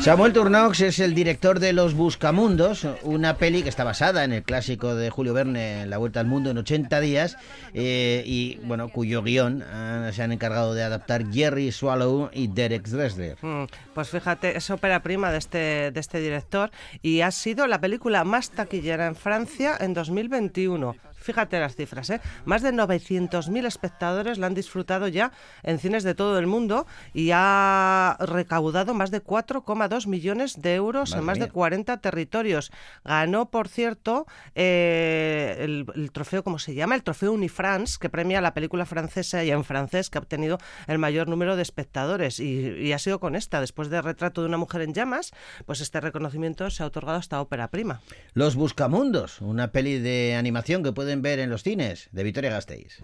Samuel 0.00 0.34
Turnox 0.34 0.80
es 0.80 0.98
el 0.98 1.14
director 1.14 1.60
de 1.60 1.72
Los 1.72 1.94
Buscamundos, 1.94 2.86
una 3.02 3.36
peli 3.36 3.62
que 3.62 3.70
está 3.70 3.84
basada 3.84 4.22
en 4.24 4.32
el 4.32 4.42
clásico 4.42 4.94
de 4.94 5.08
Julio 5.08 5.32
Verne, 5.32 5.86
La 5.86 5.96
Vuelta 5.96 6.20
al 6.20 6.26
Mundo 6.26 6.50
en 6.50 6.58
80 6.58 7.00
días, 7.00 7.38
eh, 7.72 8.22
y 8.26 8.56
bueno, 8.64 8.90
cuyo 8.90 9.22
guion 9.22 9.64
eh, 9.66 10.10
se 10.12 10.22
han 10.22 10.32
encargado 10.32 10.74
de 10.74 10.82
adaptar 10.82 11.30
Jerry 11.32 11.72
Swallow 11.72 12.30
y 12.32 12.48
Derek 12.48 12.86
Dressler. 12.86 13.36
Mm, 13.40 13.64
pues 13.94 14.10
fíjate, 14.10 14.56
es 14.56 14.68
ópera 14.70 15.02
prima 15.02 15.32
de 15.32 15.38
este, 15.38 15.90
de 15.90 16.00
este 16.00 16.20
director 16.20 16.70
y 17.02 17.22
ha 17.22 17.30
sido 17.30 17.66
la 17.66 17.80
película 17.80 18.24
más 18.24 18.50
taquillera 18.50 19.06
en 19.06 19.16
Francia 19.16 19.76
en 19.80 19.94
2021 19.94 20.96
fíjate 21.20 21.60
las 21.60 21.76
cifras, 21.76 22.10
¿eh? 22.10 22.20
más 22.44 22.62
de 22.62 22.72
900.000 22.72 23.66
espectadores 23.66 24.38
la 24.38 24.46
han 24.46 24.54
disfrutado 24.54 25.08
ya 25.08 25.32
en 25.62 25.78
cines 25.78 26.02
de 26.02 26.14
todo 26.14 26.38
el 26.38 26.46
mundo 26.46 26.86
y 27.14 27.30
ha 27.32 28.16
recaudado 28.20 28.94
más 28.94 29.10
de 29.10 29.22
4,2 29.22 30.06
millones 30.06 30.60
de 30.60 30.74
euros 30.74 31.10
Madre 31.10 31.20
en 31.20 31.26
más 31.26 31.38
mía. 31.38 31.46
de 31.46 31.52
40 31.52 31.96
territorios. 31.98 32.72
Ganó, 33.04 33.50
por 33.50 33.68
cierto, 33.68 34.26
eh, 34.54 35.56
el, 35.60 35.86
el, 35.94 36.12
trofeo, 36.12 36.42
¿cómo 36.42 36.58
se 36.58 36.74
llama? 36.74 36.94
El 36.94 37.02
trofeo 37.02 37.32
Unifrance, 37.32 37.98
que 38.00 38.08
premia 38.08 38.40
la 38.40 38.54
película 38.54 38.86
francesa 38.86 39.44
y 39.44 39.50
en 39.50 39.64
francés 39.64 40.10
que 40.10 40.18
ha 40.18 40.20
obtenido 40.20 40.58
el 40.86 40.98
mayor 40.98 41.28
número 41.28 41.56
de 41.56 41.62
espectadores. 41.62 42.40
Y, 42.40 42.70
y 42.78 42.92
ha 42.92 42.98
sido 42.98 43.20
con 43.20 43.36
esta, 43.36 43.60
después 43.60 43.90
de 43.90 44.02
Retrato 44.02 44.40
de 44.42 44.48
una 44.48 44.56
mujer 44.56 44.82
en 44.82 44.94
llamas, 44.94 45.32
pues 45.66 45.80
este 45.80 46.00
reconocimiento 46.00 46.68
se 46.70 46.82
ha 46.82 46.86
otorgado 46.86 47.18
a 47.18 47.20
esta 47.20 47.40
ópera 47.40 47.68
prima. 47.68 48.00
Los 48.34 48.56
Buscamundos, 48.56 49.40
una 49.40 49.72
peli 49.72 49.98
de 49.98 50.36
animación 50.36 50.82
que 50.82 50.92
pueden 51.10 51.22
ver 51.22 51.40
en 51.40 51.50
los 51.50 51.64
cines 51.64 52.08
de 52.12 52.22
Vitoria 52.22 52.50
Gasteiz. 52.50 53.00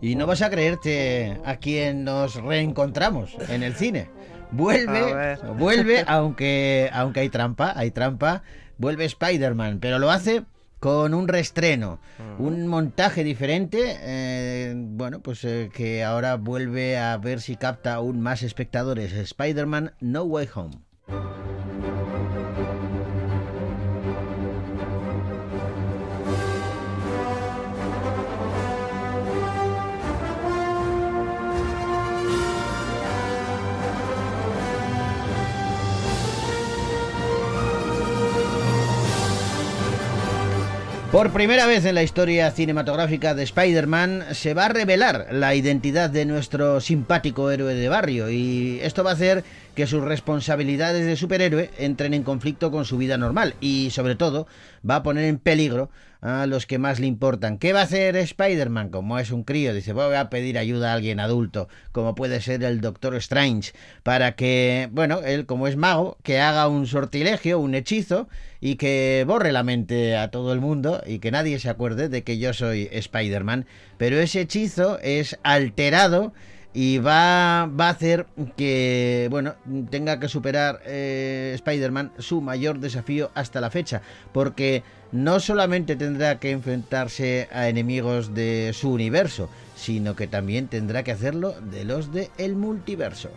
Y 0.00 0.14
no 0.14 0.26
vas 0.28 0.40
a 0.42 0.50
creerte 0.50 1.36
a 1.44 1.56
quien 1.56 2.04
nos 2.04 2.36
reencontramos 2.36 3.36
en 3.48 3.64
el 3.64 3.74
cine. 3.74 4.08
Vuelve, 4.52 5.36
vuelve, 5.56 6.04
aunque, 6.06 6.88
aunque 6.92 7.20
hay 7.20 7.28
trampa, 7.28 7.72
hay 7.74 7.90
trampa, 7.90 8.44
vuelve 8.76 9.04
Spider-Man, 9.04 9.80
pero 9.80 9.98
lo 9.98 10.12
hace 10.12 10.44
con 10.80 11.14
un 11.14 11.28
reestreno, 11.28 11.98
un 12.38 12.66
montaje 12.66 13.24
diferente, 13.24 13.96
eh, 14.00 14.74
bueno, 14.76 15.20
pues 15.20 15.44
eh, 15.44 15.70
que 15.72 16.04
ahora 16.04 16.36
vuelve 16.36 16.98
a 16.98 17.16
ver 17.16 17.40
si 17.40 17.56
capta 17.56 17.94
aún 17.94 18.20
más 18.20 18.42
espectadores. 18.42 19.12
Spider-Man 19.12 19.94
No 20.00 20.22
Way 20.22 20.48
Home. 20.54 20.78
Por 41.12 41.32
primera 41.32 41.66
vez 41.66 41.86
en 41.86 41.94
la 41.94 42.02
historia 42.02 42.50
cinematográfica 42.50 43.34
de 43.34 43.42
Spider-Man 43.42 44.26
se 44.32 44.52
va 44.52 44.66
a 44.66 44.68
revelar 44.68 45.28
la 45.32 45.54
identidad 45.54 46.10
de 46.10 46.26
nuestro 46.26 46.82
simpático 46.82 47.50
héroe 47.50 47.74
de 47.74 47.88
barrio 47.88 48.28
y 48.28 48.78
esto 48.82 49.04
va 49.04 49.12
a 49.12 49.14
hacer 49.14 49.42
que 49.74 49.86
sus 49.86 50.04
responsabilidades 50.04 51.06
de 51.06 51.16
superhéroe 51.16 51.70
entren 51.78 52.12
en 52.12 52.24
conflicto 52.24 52.70
con 52.70 52.84
su 52.84 52.98
vida 52.98 53.16
normal 53.16 53.54
y 53.58 53.88
sobre 53.90 54.16
todo 54.16 54.46
va 54.88 54.96
a 54.96 55.02
poner 55.02 55.24
en 55.24 55.38
peligro 55.38 55.88
a 56.20 56.46
los 56.46 56.66
que 56.66 56.78
más 56.78 57.00
le 57.00 57.06
importan. 57.06 57.58
¿Qué 57.58 57.72
va 57.72 57.80
a 57.80 57.84
hacer 57.84 58.16
Spider-Man? 58.16 58.90
Como 58.90 59.18
es 59.18 59.30
un 59.30 59.44
crío, 59.44 59.74
dice, 59.74 59.92
voy 59.92 60.14
a 60.14 60.30
pedir 60.30 60.58
ayuda 60.58 60.90
a 60.90 60.94
alguien 60.94 61.20
adulto, 61.20 61.68
como 61.92 62.14
puede 62.14 62.40
ser 62.40 62.62
el 62.64 62.80
Doctor 62.80 63.14
Strange, 63.16 63.72
para 64.02 64.34
que, 64.36 64.88
bueno, 64.92 65.20
él 65.24 65.46
como 65.46 65.68
es 65.68 65.76
mago, 65.76 66.18
que 66.22 66.40
haga 66.40 66.68
un 66.68 66.86
sortilegio, 66.86 67.58
un 67.58 67.74
hechizo, 67.74 68.28
y 68.60 68.76
que 68.76 69.24
borre 69.26 69.52
la 69.52 69.62
mente 69.62 70.16
a 70.16 70.30
todo 70.30 70.52
el 70.52 70.60
mundo 70.60 71.02
y 71.06 71.20
que 71.20 71.30
nadie 71.30 71.58
se 71.58 71.68
acuerde 71.68 72.08
de 72.08 72.24
que 72.24 72.38
yo 72.38 72.52
soy 72.52 72.88
Spider-Man. 72.90 73.66
Pero 73.98 74.18
ese 74.18 74.40
hechizo 74.42 74.98
es 75.00 75.38
alterado 75.42 76.32
y 76.74 76.98
va, 76.98 77.66
va 77.66 77.86
a 77.88 77.90
hacer 77.90 78.26
que 78.56 79.28
bueno 79.30 79.54
tenga 79.90 80.20
que 80.20 80.28
superar 80.28 80.80
eh, 80.84 81.52
Spider-Man 81.54 82.12
su 82.18 82.40
mayor 82.40 82.78
desafío 82.78 83.30
hasta 83.34 83.60
la 83.60 83.70
fecha 83.70 84.02
porque 84.32 84.82
no 85.10 85.40
solamente 85.40 85.96
tendrá 85.96 86.38
que 86.38 86.50
enfrentarse 86.50 87.48
a 87.52 87.68
enemigos 87.68 88.34
de 88.34 88.72
su 88.74 88.92
universo 88.92 89.48
sino 89.76 90.14
que 90.14 90.26
también 90.26 90.68
tendrá 90.68 91.02
que 91.02 91.12
hacerlo 91.12 91.54
de 91.60 91.84
los 91.84 92.12
de 92.12 92.30
el 92.36 92.56
multiverso 92.56 93.30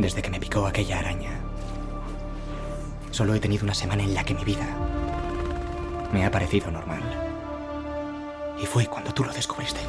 Desde 0.00 0.22
que 0.22 0.30
me 0.30 0.40
picó 0.40 0.66
aquella 0.66 0.98
araña, 1.00 1.32
solo 3.10 3.34
he 3.34 3.40
tenido 3.40 3.64
una 3.64 3.74
semana 3.74 4.02
en 4.02 4.14
la 4.14 4.24
que 4.24 4.34
mi 4.34 4.44
vida 4.44 4.66
me 6.10 6.24
ha 6.24 6.30
parecido 6.30 6.70
normal. 6.70 7.29
Y 8.60 8.66
fue 8.66 8.86
cuando 8.86 9.12
tú 9.12 9.24
lo 9.24 9.32
descubriste. 9.32 9.80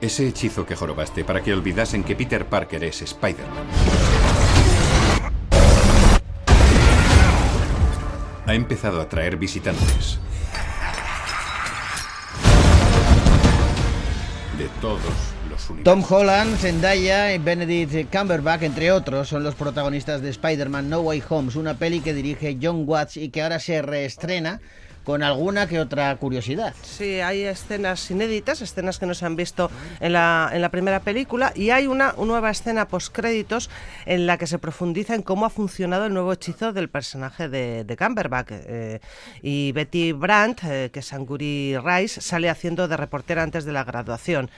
Ese 0.00 0.28
hechizo 0.28 0.64
que 0.64 0.76
jorobaste 0.76 1.24
para 1.24 1.42
que 1.42 1.52
olvidasen 1.52 2.04
que 2.04 2.14
Peter 2.14 2.46
Parker 2.46 2.84
es 2.84 3.02
Spider-Man. 3.02 3.66
Ha 8.46 8.54
empezado 8.54 9.00
a 9.00 9.08
traer 9.08 9.36
visitantes. 9.36 10.18
De 14.56 14.68
todos 14.80 15.39
los 15.60 15.70
universos. 15.70 15.84
Tom 15.84 16.04
Holland, 16.08 16.56
Zendaya 16.56 17.34
y 17.34 17.38
Benedict 17.38 18.14
Cumberbatch, 18.14 18.62
entre 18.62 18.92
otros, 18.92 19.28
son 19.28 19.42
los 19.42 19.54
protagonistas 19.54 20.22
de 20.22 20.30
Spider-Man 20.30 20.88
No 20.88 21.00
Way 21.00 21.22
Home, 21.28 21.52
una 21.56 21.74
peli 21.74 22.00
que 22.00 22.14
dirige 22.14 22.58
John 22.60 22.84
Watts 22.86 23.16
y 23.16 23.30
que 23.30 23.42
ahora 23.42 23.58
se 23.58 23.82
reestrena 23.82 24.60
con 25.04 25.22
alguna 25.22 25.66
que 25.66 25.80
otra 25.80 26.14
curiosidad. 26.16 26.74
Sí, 26.82 27.20
hay 27.20 27.42
escenas 27.42 28.10
inéditas, 28.10 28.60
escenas 28.60 28.98
que 28.98 29.06
no 29.06 29.14
se 29.14 29.26
han 29.26 29.34
visto 29.34 29.70
en 29.98 30.12
la, 30.12 30.50
en 30.52 30.60
la 30.60 30.68
primera 30.68 31.00
película 31.00 31.52
y 31.54 31.70
hay 31.70 31.86
una, 31.86 32.14
nueva 32.18 32.50
escena 32.50 32.86
postcréditos 32.86 33.70
en 34.06 34.26
la 34.26 34.36
que 34.36 34.46
se 34.46 34.58
profundiza 34.58 35.14
en 35.14 35.22
cómo 35.22 35.46
ha 35.46 35.50
funcionado 35.50 36.06
el 36.06 36.12
nuevo 36.12 36.32
hechizo 36.32 36.72
del 36.72 36.88
personaje 36.88 37.48
de, 37.48 37.84
de 37.84 37.96
Cumberbatch. 37.96 38.48
eh, 38.50 39.00
y 39.42 39.72
Betty 39.72 40.12
Brandt, 40.12 40.64
eh, 40.64 40.90
que 40.92 41.00
es 41.00 41.12
Anguri 41.12 41.76
Rice, 41.78 42.20
sale 42.20 42.50
haciendo 42.50 42.86
de 42.86 42.96
reportera 42.96 43.42
antes 43.42 43.64
de 43.64 43.72
la 43.72 43.84
graduación. 43.84 44.50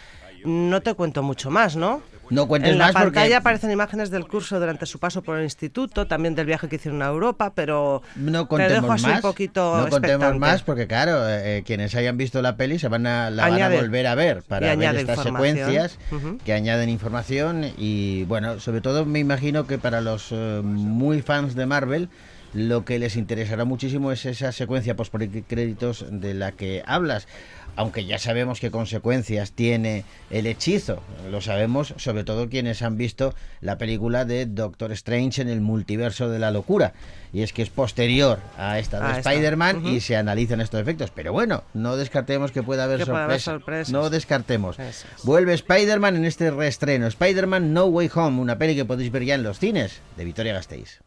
No 0.44 0.80
te 0.80 0.94
cuento 0.94 1.22
mucho 1.22 1.50
más, 1.50 1.76
¿no? 1.76 2.02
No 2.30 2.48
cuentes 2.48 2.72
en 2.72 2.78
la 2.78 2.86
más 2.86 2.92
porque- 2.94 3.04
pantalla 3.06 3.38
aparecen 3.38 3.70
imágenes 3.70 4.10
del 4.10 4.26
curso 4.26 4.58
durante 4.58 4.86
su 4.86 4.98
paso 4.98 5.22
por 5.22 5.36
el 5.36 5.44
instituto, 5.44 6.06
también 6.06 6.34
del 6.34 6.46
viaje 6.46 6.66
que 6.66 6.76
hicieron 6.76 7.02
a 7.02 7.08
Europa, 7.08 7.52
pero 7.54 8.00
No 8.16 8.30
te 8.32 8.32
dejo 8.38 8.48
contemos 8.48 8.90
así 8.90 9.06
más. 9.06 9.16
un 9.16 9.20
poquito 9.20 9.60
no 9.76 9.82
contemos 9.90 9.98
expectante. 10.06 10.38
más 10.38 10.62
porque 10.62 10.86
claro, 10.86 11.28
eh, 11.28 11.58
eh, 11.58 11.62
quienes 11.66 11.94
hayan 11.94 12.16
visto 12.16 12.40
la 12.40 12.56
peli 12.56 12.78
se 12.78 12.88
van 12.88 13.06
a 13.06 13.28
la 13.28 13.48
van 13.50 13.60
a 13.60 13.68
volver 13.68 14.06
a 14.06 14.14
ver 14.14 14.42
para 14.48 14.74
ver 14.74 14.94
estas 14.96 15.22
secuencias 15.22 15.98
que 16.44 16.52
añaden 16.54 16.88
información 16.88 17.66
y 17.76 18.24
bueno, 18.24 18.60
sobre 18.60 18.80
todo 18.80 19.04
me 19.04 19.18
imagino 19.18 19.66
que 19.66 19.76
para 19.76 20.00
los 20.00 20.28
eh, 20.30 20.62
muy 20.64 21.20
fans 21.20 21.54
de 21.54 21.66
Marvel 21.66 22.08
lo 22.54 22.84
que 22.84 22.98
les 22.98 23.16
interesará 23.16 23.64
muchísimo 23.64 24.12
es 24.12 24.26
esa 24.26 24.52
secuencia 24.52 24.96
post 24.96 25.14
créditos 25.48 26.04
de 26.10 26.34
la 26.34 26.52
que 26.52 26.82
hablas. 26.86 27.26
Aunque 27.74 28.04
ya 28.04 28.18
sabemos 28.18 28.60
qué 28.60 28.70
consecuencias 28.70 29.52
tiene 29.52 30.04
el 30.28 30.46
hechizo, 30.46 31.02
lo 31.30 31.40
sabemos 31.40 31.94
sobre 31.96 32.22
todo 32.22 32.50
quienes 32.50 32.82
han 32.82 32.98
visto 32.98 33.34
la 33.62 33.78
película 33.78 34.26
de 34.26 34.44
Doctor 34.44 34.92
Strange 34.92 35.40
en 35.40 35.48
el 35.48 35.62
multiverso 35.62 36.28
de 36.28 36.38
la 36.38 36.50
locura. 36.50 36.92
Y 37.32 37.40
es 37.40 37.54
que 37.54 37.62
es 37.62 37.70
posterior 37.70 38.40
a 38.58 38.78
esta 38.78 39.00
de 39.00 39.06
A 39.06 39.16
esta. 39.18 39.30
Spider-Man 39.32 39.76
Ujú. 39.78 39.88
y 39.88 40.00
se 40.00 40.16
analizan 40.16 40.60
estos 40.60 40.82
efectos. 40.82 41.10
Pero 41.12 41.32
bueno, 41.32 41.64
no 41.72 41.96
descartemos 41.96 42.52
que 42.52 42.62
pueda 42.62 42.84
haber 42.84 42.98
Que 42.98 43.06
pueda 43.06 43.24
haber 43.24 43.40
sorpresa. 43.40 43.86
sorpresas. 43.86 43.92
No 43.94 44.10
descartemos. 44.10 44.78
Es. 44.78 45.06
Vuelve 45.22 45.54
Spider-Man 45.54 46.16
en 46.16 46.26
este 46.26 46.50
reestreno. 46.50 47.06
Spider-Man 47.06 47.72
No 47.72 47.86
Way 47.86 48.10
Home, 48.14 48.38
una 48.38 48.58
peli 48.58 48.76
que 48.76 48.84
podéis 48.84 49.10
ver 49.10 49.24
ya 49.24 49.34
en 49.36 49.44
los 49.44 49.58
cines 49.58 50.02
de 50.18 50.26
Victoria 50.26 50.52
Gasteiz. 50.52 51.00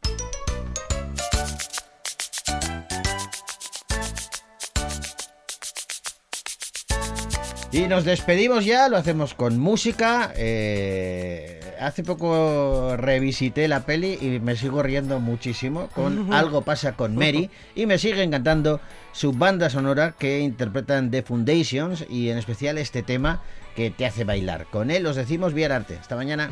Y 7.75 7.89
nos 7.89 8.05
despedimos 8.05 8.63
ya, 8.63 8.87
lo 8.87 8.95
hacemos 8.95 9.33
con 9.33 9.59
música. 9.59 10.31
eh, 10.37 11.59
hace 11.77 12.03
poco 12.03 12.95
revisité 12.95 13.67
la 13.67 13.85
peli 13.85 14.17
y 14.21 14.39
me 14.39 14.55
sigo 14.55 14.81
riendo 14.81 15.19
muchísimo 15.19 15.89
con 15.93 16.31
Algo 16.31 16.61
pasa 16.61 16.93
con 16.93 17.15
Mary 17.15 17.49
y 17.75 17.85
me 17.85 17.97
sigue 17.97 18.23
encantando 18.23 18.79
su 19.11 19.33
banda 19.33 19.69
sonora 19.69 20.15
que 20.17 20.39
interpretan 20.39 21.11
The 21.11 21.23
Foundations 21.23 22.05
y 22.09 22.29
en 22.29 22.37
especial 22.37 22.77
este 22.77 23.03
tema 23.03 23.41
que 23.75 23.91
te 23.91 24.05
hace 24.05 24.23
bailar. 24.23 24.67
Con 24.71 24.89
él 24.89 25.05
os 25.05 25.17
decimos 25.17 25.53
bien 25.53 25.73
arte. 25.73 25.97
Hasta 25.99 26.15
mañana. 26.15 26.49